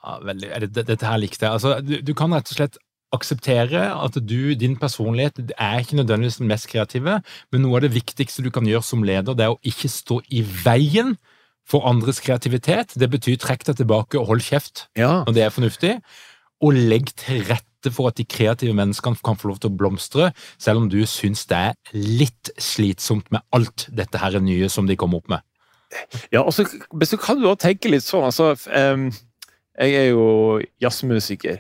Ja, 0.02 0.18
veldig. 0.26 0.50
Dette, 0.74 1.06
her 1.06 1.20
likte 1.22 1.46
jeg. 1.46 1.54
Altså, 1.54 1.76
du, 1.86 2.00
du, 2.02 2.16
kan 2.18 2.34
rett 2.34 2.50
og 2.50 2.58
slett 2.58 2.80
akseptere 3.14 3.84
at 3.92 4.18
du, 4.18 4.54
din 4.58 4.78
personlighet 4.80 5.38
er 5.52 5.84
ikke 5.84 6.00
nødvendigvis 6.00 6.40
den 6.42 6.50
mest 6.50 6.70
kreative, 6.72 7.20
men 7.52 7.64
noe 7.64 7.78
av 7.78 7.86
det 7.86 7.94
viktigste 7.94 8.46
du 8.46 8.50
kan 8.54 8.66
gjøre 8.68 8.88
som 8.88 9.06
leder, 9.06 9.38
det 9.38 9.46
er 9.46 9.54
å 9.54 9.62
ikke 9.68 9.92
stå 9.92 10.22
i 10.34 10.42
veien 10.42 11.18
for 11.68 11.86
andres 11.88 12.22
kreativitet. 12.24 12.96
Det 12.98 13.10
betyr 13.12 13.38
trekk 13.42 13.68
deg 13.68 13.82
tilbake 13.84 14.18
og 14.20 14.32
hold 14.32 14.46
kjeft 14.48 14.88
ja. 14.98 15.22
når 15.28 15.38
det 15.38 15.46
er 15.46 15.54
fornuftig, 15.54 15.98
og 16.62 16.78
legg 16.78 17.14
til 17.20 17.44
rette 17.46 17.71
for 17.90 18.12
at 18.12 18.20
de 18.20 18.28
kreative 18.30 18.76
menneskene 18.78 19.18
kan 19.26 19.40
få 19.40 19.50
lov 19.50 19.62
til 19.62 19.72
å 19.72 19.78
blomstre, 19.80 20.30
selv 20.62 20.84
om 20.84 20.92
du 20.92 21.00
syns 21.10 21.48
det 21.50 21.58
er 21.72 21.96
litt 21.98 22.52
slitsomt 22.62 23.32
med 23.34 23.42
alt 23.56 23.88
dette 23.90 24.22
her 24.22 24.38
nye 24.44 24.70
som 24.70 24.86
de 24.90 25.00
kommer 25.00 25.24
opp 25.24 25.32
med? 25.34 25.42
Ja, 26.32 26.46
og 26.46 26.54
så, 26.56 26.68
så 27.04 27.20
kan 27.20 27.42
du 27.42 27.50
også 27.50 27.66
tenke 27.66 27.92
litt 27.92 28.06
sånn, 28.06 28.30
altså 28.30 28.54
Jeg 29.82 29.96
er 29.98 30.08
jo 30.12 30.62
jazzmusiker. 30.84 31.60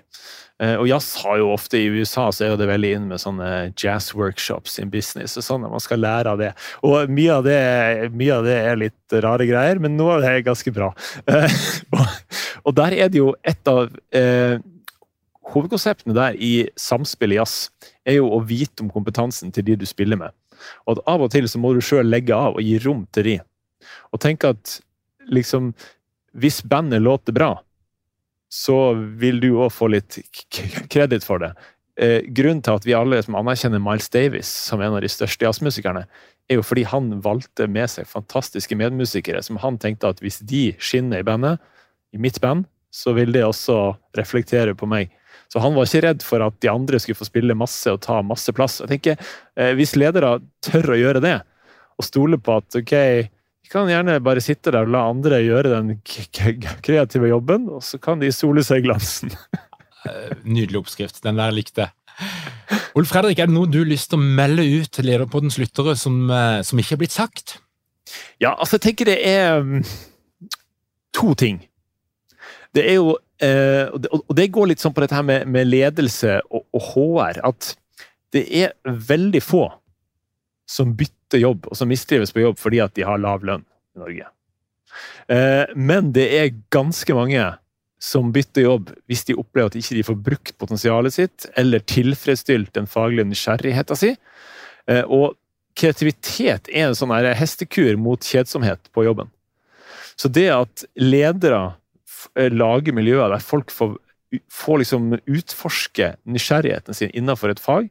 Uh, 0.61 0.75
og 0.77 0.85
jazz 0.85 1.15
har 1.23 1.39
jo 1.41 1.47
ofte 1.55 1.79
i 1.79 1.87
USA 1.89 2.27
så 2.29 2.45
er 2.45 2.57
det 2.59 2.67
veldig 2.69 2.89
inn 2.93 3.05
med 3.09 3.21
sånne 3.23 3.71
jazz 3.73 4.11
workshops 4.13 4.77
in 4.81 4.91
business. 4.93 5.33
og 5.39 5.45
sånn, 5.47 5.65
Man 5.65 5.81
skal 5.81 6.03
lære 6.03 6.35
av 6.35 6.37
det. 6.37 6.51
Og 6.85 7.09
mye 7.09 7.39
av 7.39 7.47
det, 7.47 7.61
mye 8.13 8.35
av 8.35 8.45
det 8.45 8.57
er 8.59 8.77
litt 8.77 9.15
rare 9.25 9.47
greier, 9.49 9.81
men 9.81 9.97
noe 9.97 10.19
av 10.19 10.21
det 10.21 10.35
er 10.35 10.45
ganske 10.45 10.73
bra. 10.75 10.91
Og, 12.61 12.75
der 12.77 12.93
er 12.93 13.09
det 13.09 13.17
jo 13.17 13.31
et 13.41 13.71
av 13.71 13.89
uh, 13.89 14.61
hovedkonseptene 15.53 16.15
der 16.15 16.37
i 16.37 16.67
samspill 16.79 17.35
i 17.35 17.39
jazz 17.39 17.69
er 18.07 18.19
jo 18.19 18.29
å 18.33 18.41
vite 18.45 18.83
om 18.83 18.91
kompetansen 18.93 19.51
til 19.53 19.67
de 19.67 19.77
du 19.81 19.87
spiller 19.89 20.19
med. 20.19 20.35
Og 20.85 20.97
at 20.97 21.03
av 21.09 21.25
og 21.25 21.31
til 21.33 21.47
så 21.49 21.61
må 21.61 21.73
du 21.73 21.81
sjøl 21.83 22.09
legge 22.09 22.35
av 22.35 22.57
og 22.57 22.65
gi 22.65 22.77
rom 22.85 23.05
til 23.15 23.27
de. 23.27 23.35
Og 24.13 24.21
tenke 24.21 24.53
at 24.55 24.79
liksom 25.31 25.73
Hvis 26.31 26.61
bandet 26.63 27.01
låter 27.01 27.33
bra, 27.35 27.61
så 28.47 28.93
vil 29.19 29.41
du 29.43 29.49
òg 29.59 29.73
få 29.75 29.89
litt 29.91 30.15
kreditt 30.93 31.25
for 31.27 31.43
det. 31.43 31.49
Eh, 31.99 32.23
grunnen 32.23 32.61
til 32.63 32.77
at 32.79 32.85
vi 32.87 32.95
alle 32.95 33.19
som 33.19 33.35
anerkjenner 33.35 33.83
Miles 33.83 34.07
Davis 34.09 34.47
som 34.47 34.79
en 34.79 34.95
av 34.95 35.03
de 35.03 35.09
største 35.11 35.43
jazzmusikerne, 35.43 36.05
er 36.47 36.55
jo 36.55 36.63
fordi 36.63 36.85
han 36.87 37.17
valgte 37.23 37.67
med 37.67 37.91
seg 37.91 38.07
fantastiske 38.07 38.75
medmusikere 38.79 39.43
som 39.43 39.59
han 39.59 39.75
tenkte 39.79 40.13
at 40.13 40.23
hvis 40.23 40.39
de 40.47 40.69
skinner 40.79 41.19
i 41.19 41.27
bandet, 41.27 41.59
i 42.15 42.19
mitt 42.19 42.39
band, 42.43 42.63
så 42.91 43.13
vil 43.15 43.31
det 43.31 43.43
også 43.47 43.93
reflektere 44.17 44.75
på 44.75 44.87
meg. 44.87 45.11
Så 45.51 45.59
han 45.59 45.75
var 45.75 45.87
ikke 45.87 46.03
redd 46.05 46.23
for 46.23 46.43
at 46.45 46.55
de 46.63 46.69
andre 46.71 46.99
skulle 47.01 47.19
få 47.19 47.27
spille 47.27 47.57
masse 47.59 47.91
og 47.91 47.99
ta 48.05 48.21
masse 48.23 48.53
plass. 48.55 48.79
Jeg 48.79 48.91
tenker, 48.93 49.31
eh, 49.59 49.73
Hvis 49.75 49.97
ledere 49.99 50.39
tør 50.63 50.93
å 50.95 50.99
gjøre 50.99 51.21
det, 51.23 51.41
og 51.99 52.07
stole 52.07 52.39
på 52.39 52.55
at 52.61 52.79
ok, 52.79 52.93
vi 53.61 53.71
kan 53.71 53.89
gjerne 53.91 54.21
bare 54.23 54.43
sitte 54.43 54.71
der 54.71 54.87
og 54.87 54.93
la 54.95 55.03
andre 55.09 55.41
gjøre 55.43 55.75
den 55.75 55.99
kreative 56.05 57.27
jobben, 57.27 57.67
og 57.69 57.83
så 57.83 57.99
kan 57.99 58.19
de 58.23 58.31
sole 58.31 58.63
seg 58.63 58.81
i 58.81 58.87
glansen. 58.89 59.35
Eh, 60.01 60.31
nydelig 60.49 60.79
oppskrift. 60.79 61.19
Den 61.21 61.37
der 61.37 61.51
likte 61.53 61.83
jeg. 61.83 61.91
Olf 62.97 63.11
Fredrik, 63.11 63.37
er 63.37 63.45
det 63.45 63.53
noe 63.53 63.69
du 63.69 63.83
har 63.83 63.89
lyst 63.91 64.09
til 64.09 64.17
å 64.17 64.29
melde 64.39 64.63
ut 64.65 64.89
til 64.97 65.05
Lederpoddens 65.05 65.59
lyttere 65.61 65.93
som, 65.93 66.23
eh, 66.33 66.63
som 66.65 66.81
ikke 66.81 66.95
er 66.95 67.01
blitt 67.03 67.13
sagt? 67.13 67.59
Ja, 68.41 68.55
altså 68.55 68.79
jeg 68.79 68.85
tenker 68.87 69.11
det 69.11 69.19
er 69.21 69.61
mm, 69.61 69.83
to 71.13 71.35
ting. 71.37 71.61
Det 72.73 72.87
er 72.87 72.97
jo 72.97 73.13
eh, 73.43 73.91
Og 73.91 74.33
det 74.37 74.51
går 74.53 74.71
litt 74.71 74.83
sånn 74.83 74.93
på 74.95 75.03
dette 75.03 75.17
her 75.17 75.25
med, 75.27 75.47
med 75.51 75.69
ledelse 75.69 76.39
og, 76.49 76.65
og 76.75 76.89
HR, 76.93 77.41
at 77.47 77.73
det 78.31 78.45
er 78.55 78.75
veldig 78.85 79.41
få 79.43 79.65
som 80.71 80.93
bytter 80.95 81.41
jobb 81.41 81.67
og 81.67 81.77
som 81.77 81.89
mistrives 81.91 82.31
på 82.31 82.45
jobb 82.45 82.59
fordi 82.59 82.79
at 82.83 82.93
de 82.95 83.03
har 83.07 83.19
lav 83.19 83.43
lønn 83.47 83.65
i 83.95 84.03
Norge. 84.03 84.29
Eh, 85.31 85.65
men 85.75 86.13
det 86.15 86.27
er 86.37 86.55
ganske 86.73 87.15
mange 87.15 87.43
som 88.01 88.31
bytter 88.33 88.65
jobb 88.65 88.89
hvis 89.09 89.27
de 89.27 89.37
opplever 89.37 89.69
at 89.69 89.75
de 89.75 89.83
ikke 89.83 90.07
får 90.07 90.21
brukt 90.25 90.55
potensialet 90.61 91.15
sitt 91.15 91.45
eller 91.59 91.83
tilfredsstilt 91.85 92.73
den 92.77 92.89
faglige 92.89 93.29
nysgjerrigheten 93.29 93.99
sin. 93.99 94.17
Eh, 94.89 95.03
og 95.05 95.37
kreativitet 95.77 96.71
er 96.71 96.89
en 96.89 96.97
sånn 96.97 97.13
hestekur 97.37 97.99
mot 97.99 98.23
kjedsomhet 98.25 98.89
på 98.95 99.05
jobben. 99.05 99.29
Så 100.19 100.31
det 100.31 100.49
at 100.53 100.83
ledere 100.99 101.71
eh, 102.35 102.51
lager 102.51 102.95
miljøer 102.95 103.31
der 103.33 103.43
folk 103.43 103.71
får, 103.73 103.95
får 104.51 104.83
liksom 104.83 105.15
utforske 105.19 106.13
nysgjerrigheten 106.29 106.97
sin 106.97 107.11
innenfor 107.17 107.53
et 107.53 107.61
fag, 107.63 107.89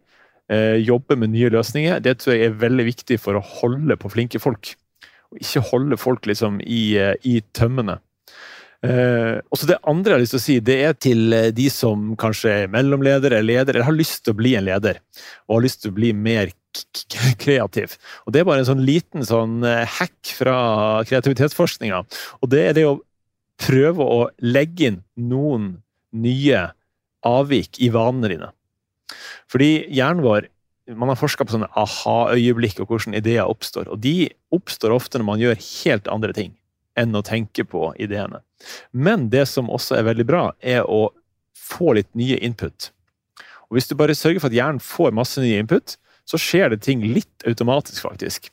eh, 0.50 0.76
jobbe 0.82 1.16
med 1.16 1.34
nye 1.34 1.50
løsninger, 1.52 2.00
det 2.04 2.18
tror 2.20 2.36
jeg 2.36 2.50
er 2.50 2.60
veldig 2.60 2.86
viktig 2.90 3.20
for 3.22 3.38
å 3.38 3.46
holde 3.60 3.96
på 4.00 4.12
flinke 4.12 4.40
folk. 4.42 4.74
Og 5.30 5.42
ikke 5.44 5.66
holde 5.70 5.98
folk 6.00 6.26
liksom 6.26 6.60
i, 6.64 6.96
eh, 6.98 7.14
i 7.22 7.40
tømmene. 7.54 8.00
Eh, 8.82 9.36
og 9.52 9.58
så 9.58 9.66
Det 9.66 9.76
andre 9.84 10.12
jeg 10.12 10.16
har 10.16 10.22
lyst 10.22 10.32
til 10.32 10.40
å 10.40 10.48
si, 10.48 10.60
det 10.60 10.78
er 10.82 10.94
til 10.94 11.52
de 11.52 11.68
som 11.68 12.16
kanskje 12.16 12.64
er 12.64 12.72
mellomledere 12.72 13.36
eller 13.36 13.60
ledere, 13.60 13.76
eller 13.76 13.84
har 13.84 13.92
lyst 13.92 14.24
til 14.24 14.32
å 14.32 14.40
bli 14.40 14.54
en 14.56 14.64
leder 14.64 14.96
og 15.48 15.58
har 15.58 15.66
lyst 15.66 15.82
til 15.82 15.92
å 15.92 15.98
bli 15.98 16.12
mer 16.14 16.48
kreativ. 17.44 17.98
Og 18.24 18.32
Det 18.32 18.40
er 18.40 18.44
bare 18.44 18.64
en 18.64 18.70
sånn 18.70 18.86
liten 18.86 19.20
sånn 19.20 19.60
hack 19.84 20.24
fra 20.24 21.04
kreativitetsforskninga. 21.04 22.06
Og 22.40 22.48
det 22.48 22.68
er 22.70 22.72
det 22.72 22.86
å 22.88 23.00
prøve 23.60 24.04
å 24.04 24.28
legge 24.42 24.90
inn 24.90 25.02
noen 25.30 25.74
nye 26.10 26.70
avvik 27.26 27.80
i 27.84 27.90
vanene 27.92 28.32
dine. 28.32 28.48
Fordi 29.50 29.72
hjernen 29.92 30.24
vår 30.24 30.48
man 30.98 31.10
har 31.12 31.18
forska 31.18 31.44
på 31.46 31.54
sånne 31.54 31.68
aha-øyeblikk 31.78 32.80
og 32.82 32.90
hvordan 32.90 33.14
ideer 33.14 33.46
oppstår. 33.46 33.86
Og 33.92 34.00
de 34.02 34.30
oppstår 34.54 34.94
ofte 34.94 35.20
når 35.20 35.28
man 35.28 35.42
gjør 35.42 35.60
helt 35.60 36.08
andre 36.10 36.34
ting 36.34 36.54
enn 36.98 37.14
å 37.14 37.22
tenke 37.22 37.64
på 37.68 37.92
ideene. 38.02 38.40
Men 38.90 39.28
det 39.32 39.46
som 39.48 39.70
også 39.70 40.00
er 40.00 40.08
veldig 40.08 40.26
bra, 40.26 40.42
er 40.58 40.82
å 40.82 41.12
få 41.54 41.94
litt 41.96 42.10
nye 42.18 42.40
input. 42.42 42.90
Og 43.70 43.78
Hvis 43.78 43.86
du 43.86 43.94
bare 43.94 44.16
sørger 44.18 44.42
for 44.42 44.50
at 44.50 44.56
hjernen 44.56 44.82
får 44.82 45.14
masse 45.14 45.40
nye 45.42 45.60
input, 45.62 45.94
så 46.26 46.40
skjer 46.40 46.72
det 46.72 46.82
ting 46.82 47.04
litt 47.06 47.46
automatisk, 47.46 48.02
faktisk. 48.02 48.50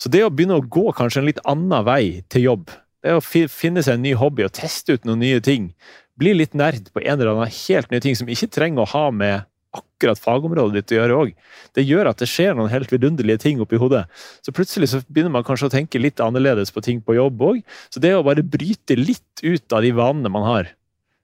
Så 0.00 0.10
det 0.12 0.20
å 0.26 0.30
begynne 0.32 0.58
å 0.58 0.64
gå 0.64 0.90
kanskje 0.96 1.22
en 1.22 1.28
litt 1.28 1.40
annen 1.48 1.86
vei 1.86 2.20
til 2.28 2.44
jobb, 2.50 2.72
det 3.04 3.14
å 3.14 3.22
finne 3.22 3.84
seg 3.84 3.98
en 3.98 4.04
ny 4.04 4.14
hobby 4.18 4.46
og 4.46 4.54
teste 4.58 4.96
ut 4.96 5.06
noen 5.06 5.22
nye 5.22 5.42
ting, 5.44 5.72
bli 6.18 6.32
litt 6.34 6.56
nerd 6.58 6.90
på 6.92 7.02
en 7.04 7.14
eller 7.14 7.32
annen 7.34 7.52
helt 7.66 7.92
nye 7.92 8.02
ting 8.02 8.16
som 8.18 8.30
ikke 8.30 8.50
trenger 8.50 8.82
å 8.84 8.92
ha 8.92 9.04
med 9.14 9.46
akkurat 9.78 10.18
fagområdet 10.18 10.80
ditt 10.80 10.94
å 10.94 10.98
gjøre 10.98 11.18
òg. 11.22 11.34
Det 11.76 11.84
gjør 11.84 12.08
at 12.10 12.22
det 12.22 12.30
skjer 12.30 12.56
noen 12.56 12.72
helt 12.72 12.90
vidunderlige 12.90 13.42
ting 13.44 13.60
oppi 13.62 13.78
hodet. 13.78 14.06
Så 14.42 14.54
plutselig 14.56 14.88
så 14.90 15.02
begynner 15.06 15.34
man 15.36 15.46
kanskje 15.46 15.68
å 15.68 15.74
tenke 15.74 16.00
litt 16.00 16.22
annerledes 16.24 16.72
på 16.74 16.82
ting 16.82 17.04
på 17.04 17.18
jobb 17.18 17.44
òg. 17.50 17.60
Så 17.92 18.02
det 18.02 18.14
å 18.16 18.24
bare 18.26 18.42
bryte 18.42 18.96
litt 18.98 19.44
ut 19.44 19.76
av 19.76 19.84
de 19.84 19.94
vanene 19.94 20.32
man 20.32 20.48
har 20.48 20.74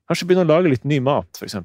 Kanskje 0.04 0.26
begynne 0.28 0.44
å 0.44 0.50
lage 0.50 0.68
litt 0.68 0.82
ny 0.84 0.98
mat, 1.00 1.38
f.eks 1.40 1.56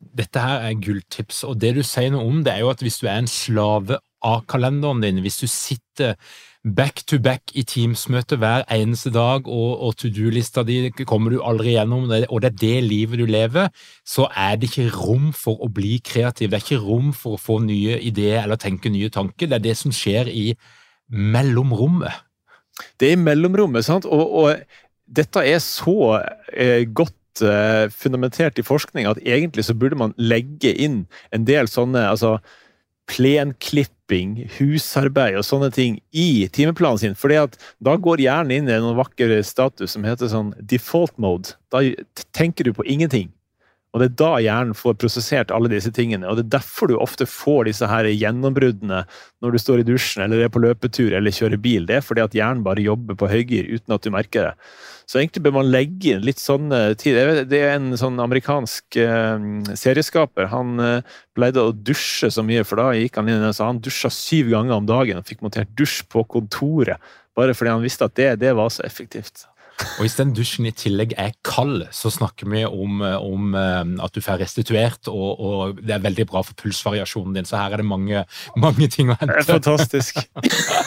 dette 0.00 0.42
her 0.42 0.64
er 0.64 0.78
gulltips, 0.80 1.42
og 1.46 1.58
det 1.60 1.74
du 1.76 1.82
sier 1.86 2.12
noe 2.12 2.26
om, 2.26 2.40
det 2.44 2.54
er 2.54 2.64
jo 2.64 2.70
at 2.72 2.82
hvis 2.84 3.00
du 3.02 3.06
er 3.06 3.20
en 3.20 3.30
slave 3.30 4.00
av 4.26 4.44
kalenderen 4.50 5.02
din, 5.04 5.20
hvis 5.24 5.40
du 5.42 5.46
sitter 5.50 6.16
back 6.64 7.02
to 7.08 7.18
back 7.18 7.54
i 7.56 7.62
Teams-møte 7.64 8.36
hver 8.40 8.66
eneste 8.72 9.10
dag, 9.14 9.48
og, 9.48 9.70
og 9.80 9.94
to 9.96 10.10
do-lista 10.12 10.64
di 10.66 10.90
kommer 11.08 11.32
du 11.32 11.40
aldri 11.40 11.74
gjennom, 11.76 12.10
og 12.10 12.42
det 12.42 12.50
er 12.50 12.58
det 12.60 12.74
livet 12.84 13.20
du 13.22 13.24
lever, 13.26 13.70
så 14.04 14.28
er 14.36 14.58
det 14.60 14.68
ikke 14.70 14.90
rom 14.98 15.30
for 15.36 15.62
å 15.64 15.70
bli 15.72 15.98
kreativ. 16.04 16.50
Det 16.50 16.60
er 16.60 16.66
ikke 16.66 16.82
rom 16.84 17.14
for 17.16 17.36
å 17.36 17.40
få 17.40 17.60
nye 17.64 17.96
ideer 18.04 18.44
eller 18.44 18.60
tenke 18.60 18.92
nye 18.92 19.08
tanker. 19.12 19.48
Det 19.48 19.60
er 19.60 19.66
det 19.70 19.78
som 19.80 19.94
skjer 19.94 20.28
i 20.28 20.50
mellomrommet. 21.08 22.26
Det 23.00 23.10
er 23.10 23.16
i 23.16 23.24
mellomrommet, 23.24 23.84
sant? 23.86 24.06
Og, 24.08 24.36
og 24.44 24.60
dette 25.10 25.42
er 25.42 25.58
så 25.64 25.96
eh, 26.52 26.84
godt 26.86 27.42
uh, 27.42 27.88
fundamentert 27.92 28.60
i 28.60 28.64
forskning 28.66 29.08
at 29.10 29.20
egentlig 29.24 29.64
så 29.66 29.74
burde 29.74 29.98
man 29.98 30.14
legge 30.20 30.72
inn 30.76 31.02
en 31.34 31.46
del 31.48 31.68
sånne 31.70 32.04
altså 32.12 32.36
plenklipping, 33.10 34.36
husarbeid 34.58 35.38
og 35.40 35.46
sånne 35.46 35.70
ting 35.74 35.98
i 36.14 36.46
timeplanen 36.52 37.02
sin. 37.02 37.18
fordi 37.18 37.40
at 37.42 37.58
da 37.82 37.96
går 37.96 38.22
hjernen 38.22 38.54
inn 38.56 38.70
i 38.70 38.76
en 38.78 38.96
vakker 38.98 39.34
status 39.46 39.96
som 39.96 40.06
heter 40.06 40.30
sånn 40.30 40.54
default 40.60 41.16
mode. 41.18 41.56
Da 41.72 41.82
tenker 42.32 42.64
du 42.64 42.72
på 42.76 42.86
ingenting. 42.86 43.30
Og 43.90 43.98
det 43.98 44.06
er 44.06 44.18
da 44.20 44.30
hjernen 44.38 44.76
får 44.78 44.94
prosessert 45.02 45.50
alle 45.50 45.70
disse 45.72 45.90
tingene. 45.90 46.28
Og 46.30 46.38
det 46.38 46.44
er 46.44 46.58
derfor 46.60 46.86
du 46.86 46.94
ofte 46.94 47.26
får 47.26 47.66
disse 47.66 47.88
her 47.90 48.06
gjennombruddene 48.06 49.02
når 49.42 49.50
du 49.56 49.58
står 49.58 49.82
i 49.82 49.86
dusjen 49.88 50.22
eller 50.22 50.44
er 50.44 50.52
på 50.52 50.62
løpetur 50.62 51.16
eller 51.16 51.34
kjører 51.34 51.58
bil. 51.58 51.88
Det 51.88 51.98
er 51.98 52.06
fordi 52.06 52.22
at 52.22 52.36
hjernen 52.36 52.62
bare 52.66 52.84
jobber 52.86 53.18
på 53.18 53.30
høygir 53.32 53.66
uten 53.66 53.96
at 53.96 54.06
du 54.06 54.12
merker 54.14 54.50
det. 54.50 54.54
Så 55.10 55.18
egentlig 55.18 55.42
bør 55.42 55.56
man 55.56 55.70
legge 55.72 56.12
inn 56.14 56.22
litt 56.22 56.38
sånn 56.38 56.70
tid. 57.00 57.16
Det 57.50 57.58
er 57.58 57.72
en 57.74 57.96
sånn 57.98 58.20
amerikansk 58.22 58.94
uh, 59.02 59.42
serieskaper. 59.74 60.46
Han 60.52 60.78
uh, 60.78 61.16
pleide 61.34 61.64
å 61.66 61.72
dusje 61.74 62.30
så 62.30 62.44
mye, 62.46 62.62
for 62.62 62.78
da 62.78 62.92
gikk 62.94 63.18
han 63.18 63.30
inn 63.32 63.48
så 63.50 63.66
han 63.72 63.82
dusja 63.82 64.12
syv 64.14 64.52
ganger 64.52 64.76
om 64.76 64.86
dagen 64.86 65.18
og 65.18 65.26
fikk 65.26 65.42
montert 65.42 65.74
dusj 65.74 66.04
på 66.14 66.22
kontoret. 66.30 67.02
Bare 67.34 67.56
fordi 67.58 67.74
han 67.74 67.82
visste 67.82 68.06
at 68.06 68.14
det, 68.20 68.36
det 68.44 68.54
var 68.54 68.70
så 68.70 68.86
effektivt. 68.86 69.49
Og 69.80 70.04
Hvis 70.04 70.16
den 70.18 70.32
dusjen 70.36 70.68
i 70.68 70.72
tillegg 70.76 71.14
er 71.20 71.32
kald, 71.46 71.86
så 71.94 72.10
snakker 72.12 72.48
vi 72.50 72.62
om, 72.66 73.00
om 73.02 73.54
at 73.54 74.14
du 74.14 74.20
får 74.24 74.40
restituert, 74.42 75.08
og, 75.08 75.40
og, 75.40 75.80
det 75.80 75.96
er 75.96 76.04
veldig 76.04 76.26
bra 76.30 76.42
for 76.46 76.56
pulsvariasjonen 76.60 77.36
din. 77.36 77.48
Så 77.48 77.58
her 77.60 77.74
er 77.74 77.82
det 77.82 77.88
mange, 77.88 78.24
mange 78.60 78.88
ting 78.92 79.12
å 79.12 79.18
hente. 79.20 79.40
Det 79.40 79.46
er 79.46 79.60
Fantastisk. 79.60 80.20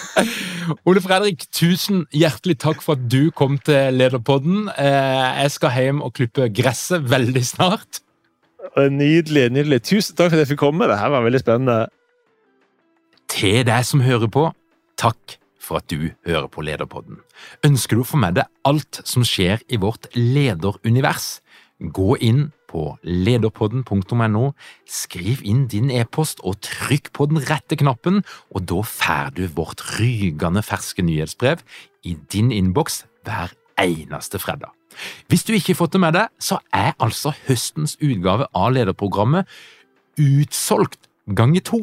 Ole 0.87 1.03
Fredrik, 1.03 1.45
tusen 1.55 2.05
hjertelig 2.15 2.57
takk 2.63 2.81
for 2.85 2.97
at 2.97 3.05
du 3.11 3.31
kom 3.35 3.59
til 3.65 3.99
Lederpodden. 3.99 4.69
Eh, 4.77 5.43
jeg 5.43 5.55
skal 5.57 5.77
hjem 5.77 6.01
og 6.05 6.15
klippe 6.17 6.49
gresset 6.53 7.05
veldig 7.09 7.45
snart. 7.47 8.01
Nydelig. 8.77 9.49
nydelig. 9.51 9.83
Tusen 9.89 10.15
takk 10.15 10.31
for 10.31 10.39
at 10.39 10.45
jeg 10.45 10.53
fikk 10.53 10.63
komme. 10.63 10.87
Det 10.89 10.97
her 10.99 11.13
var 11.13 11.25
veldig 11.25 11.43
spennende. 11.43 11.79
Til 13.33 13.63
deg 13.67 13.87
som 13.87 14.03
hører 14.05 14.29
på, 14.31 14.49
takk 14.99 15.39
for 15.63 15.79
at 15.79 15.87
du 15.91 16.11
hører 16.27 16.49
på 16.51 16.65
Lederpodden. 16.65 17.21
Ønsker 17.65 17.97
du 17.97 18.03
å 18.03 18.09
få 18.09 18.19
med 18.21 18.37
deg 18.39 18.51
alt 18.67 19.01
som 19.07 19.25
skjer 19.27 19.63
i 19.71 19.79
vårt 19.81 20.09
lederunivers? 20.17 21.37
Gå 21.83 22.17
inn 22.23 22.51
på 22.69 22.93
lederpodden.no, 23.03 24.43
skriv 24.89 25.41
inn 25.45 25.65
din 25.71 25.91
e-post 25.93 26.41
og 26.47 26.59
trykk 26.65 27.11
på 27.15 27.27
den 27.31 27.41
rette 27.47 27.77
knappen, 27.79 28.21
og 28.53 28.67
da 28.69 28.79
får 28.87 29.33
du 29.37 29.43
vårt 29.57 29.83
rygende 29.99 30.63
ferske 30.65 31.05
nyhetsbrev 31.05 31.63
i 32.07 32.15
din 32.33 32.51
innboks 32.55 33.03
hver 33.27 33.53
eneste 33.79 34.41
fredag. 34.41 34.71
Hvis 35.27 35.45
du 35.45 35.53
ikke 35.55 35.73
har 35.73 35.81
fått 35.81 35.95
det 35.95 36.03
med 36.03 36.15
deg, 36.17 36.29
så 36.41 36.59
er 36.73 36.93
altså 37.01 37.33
høstens 37.47 37.97
utgave 38.01 38.47
av 38.53 38.73
lederprogrammet 38.75 39.49
utsolgt 40.21 41.09
ganger 41.33 41.65
to. 41.65 41.81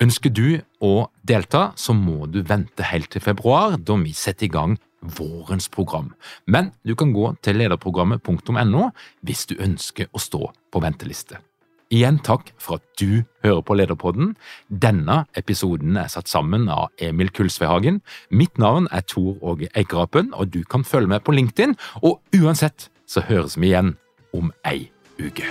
Ønsker 0.00 0.32
du 0.32 0.60
å 0.80 1.10
delta, 1.28 1.72
så 1.76 1.92
må 1.92 2.24
du 2.32 2.40
vente 2.46 2.86
helt 2.88 3.10
til 3.12 3.20
februar, 3.20 3.76
da 3.76 3.98
vi 4.00 4.14
setter 4.16 4.48
i 4.48 4.52
gang 4.52 4.78
vårens 5.00 5.68
program. 5.72 6.14
Men 6.46 6.72
du 6.88 6.94
kan 6.96 7.12
gå 7.12 7.34
til 7.44 7.60
lederprogrammet.no 7.60 8.88
hvis 9.26 9.46
du 9.50 9.58
ønsker 9.60 10.08
å 10.12 10.22
stå 10.22 10.50
på 10.72 10.82
venteliste. 10.84 11.42
Igjen 11.90 12.20
takk 12.22 12.52
for 12.62 12.78
at 12.78 12.84
du 13.02 13.24
hører 13.42 13.64
på 13.66 13.74
Lederpodden. 13.74 14.36
Denne 14.70 15.24
episoden 15.34 15.98
er 15.98 16.06
satt 16.12 16.30
sammen 16.30 16.68
av 16.70 16.94
Emil 17.02 17.32
Kulsveihagen. 17.34 17.98
Mitt 18.30 18.62
navn 18.62 18.86
er 18.94 19.02
Tor 19.10 19.42
Åge 19.42 19.72
Eikerapen, 19.74 20.30
og 20.32 20.54
du 20.54 20.62
kan 20.62 20.86
følge 20.86 21.10
med 21.10 21.26
på 21.26 21.34
LinkedIn. 21.34 21.74
Og 22.06 22.22
uansett 22.38 22.88
så 23.10 23.26
høres 23.26 23.58
vi 23.58 23.72
igjen 23.74 23.96
om 24.30 24.54
ei 24.62 24.86
uke. 25.18 25.50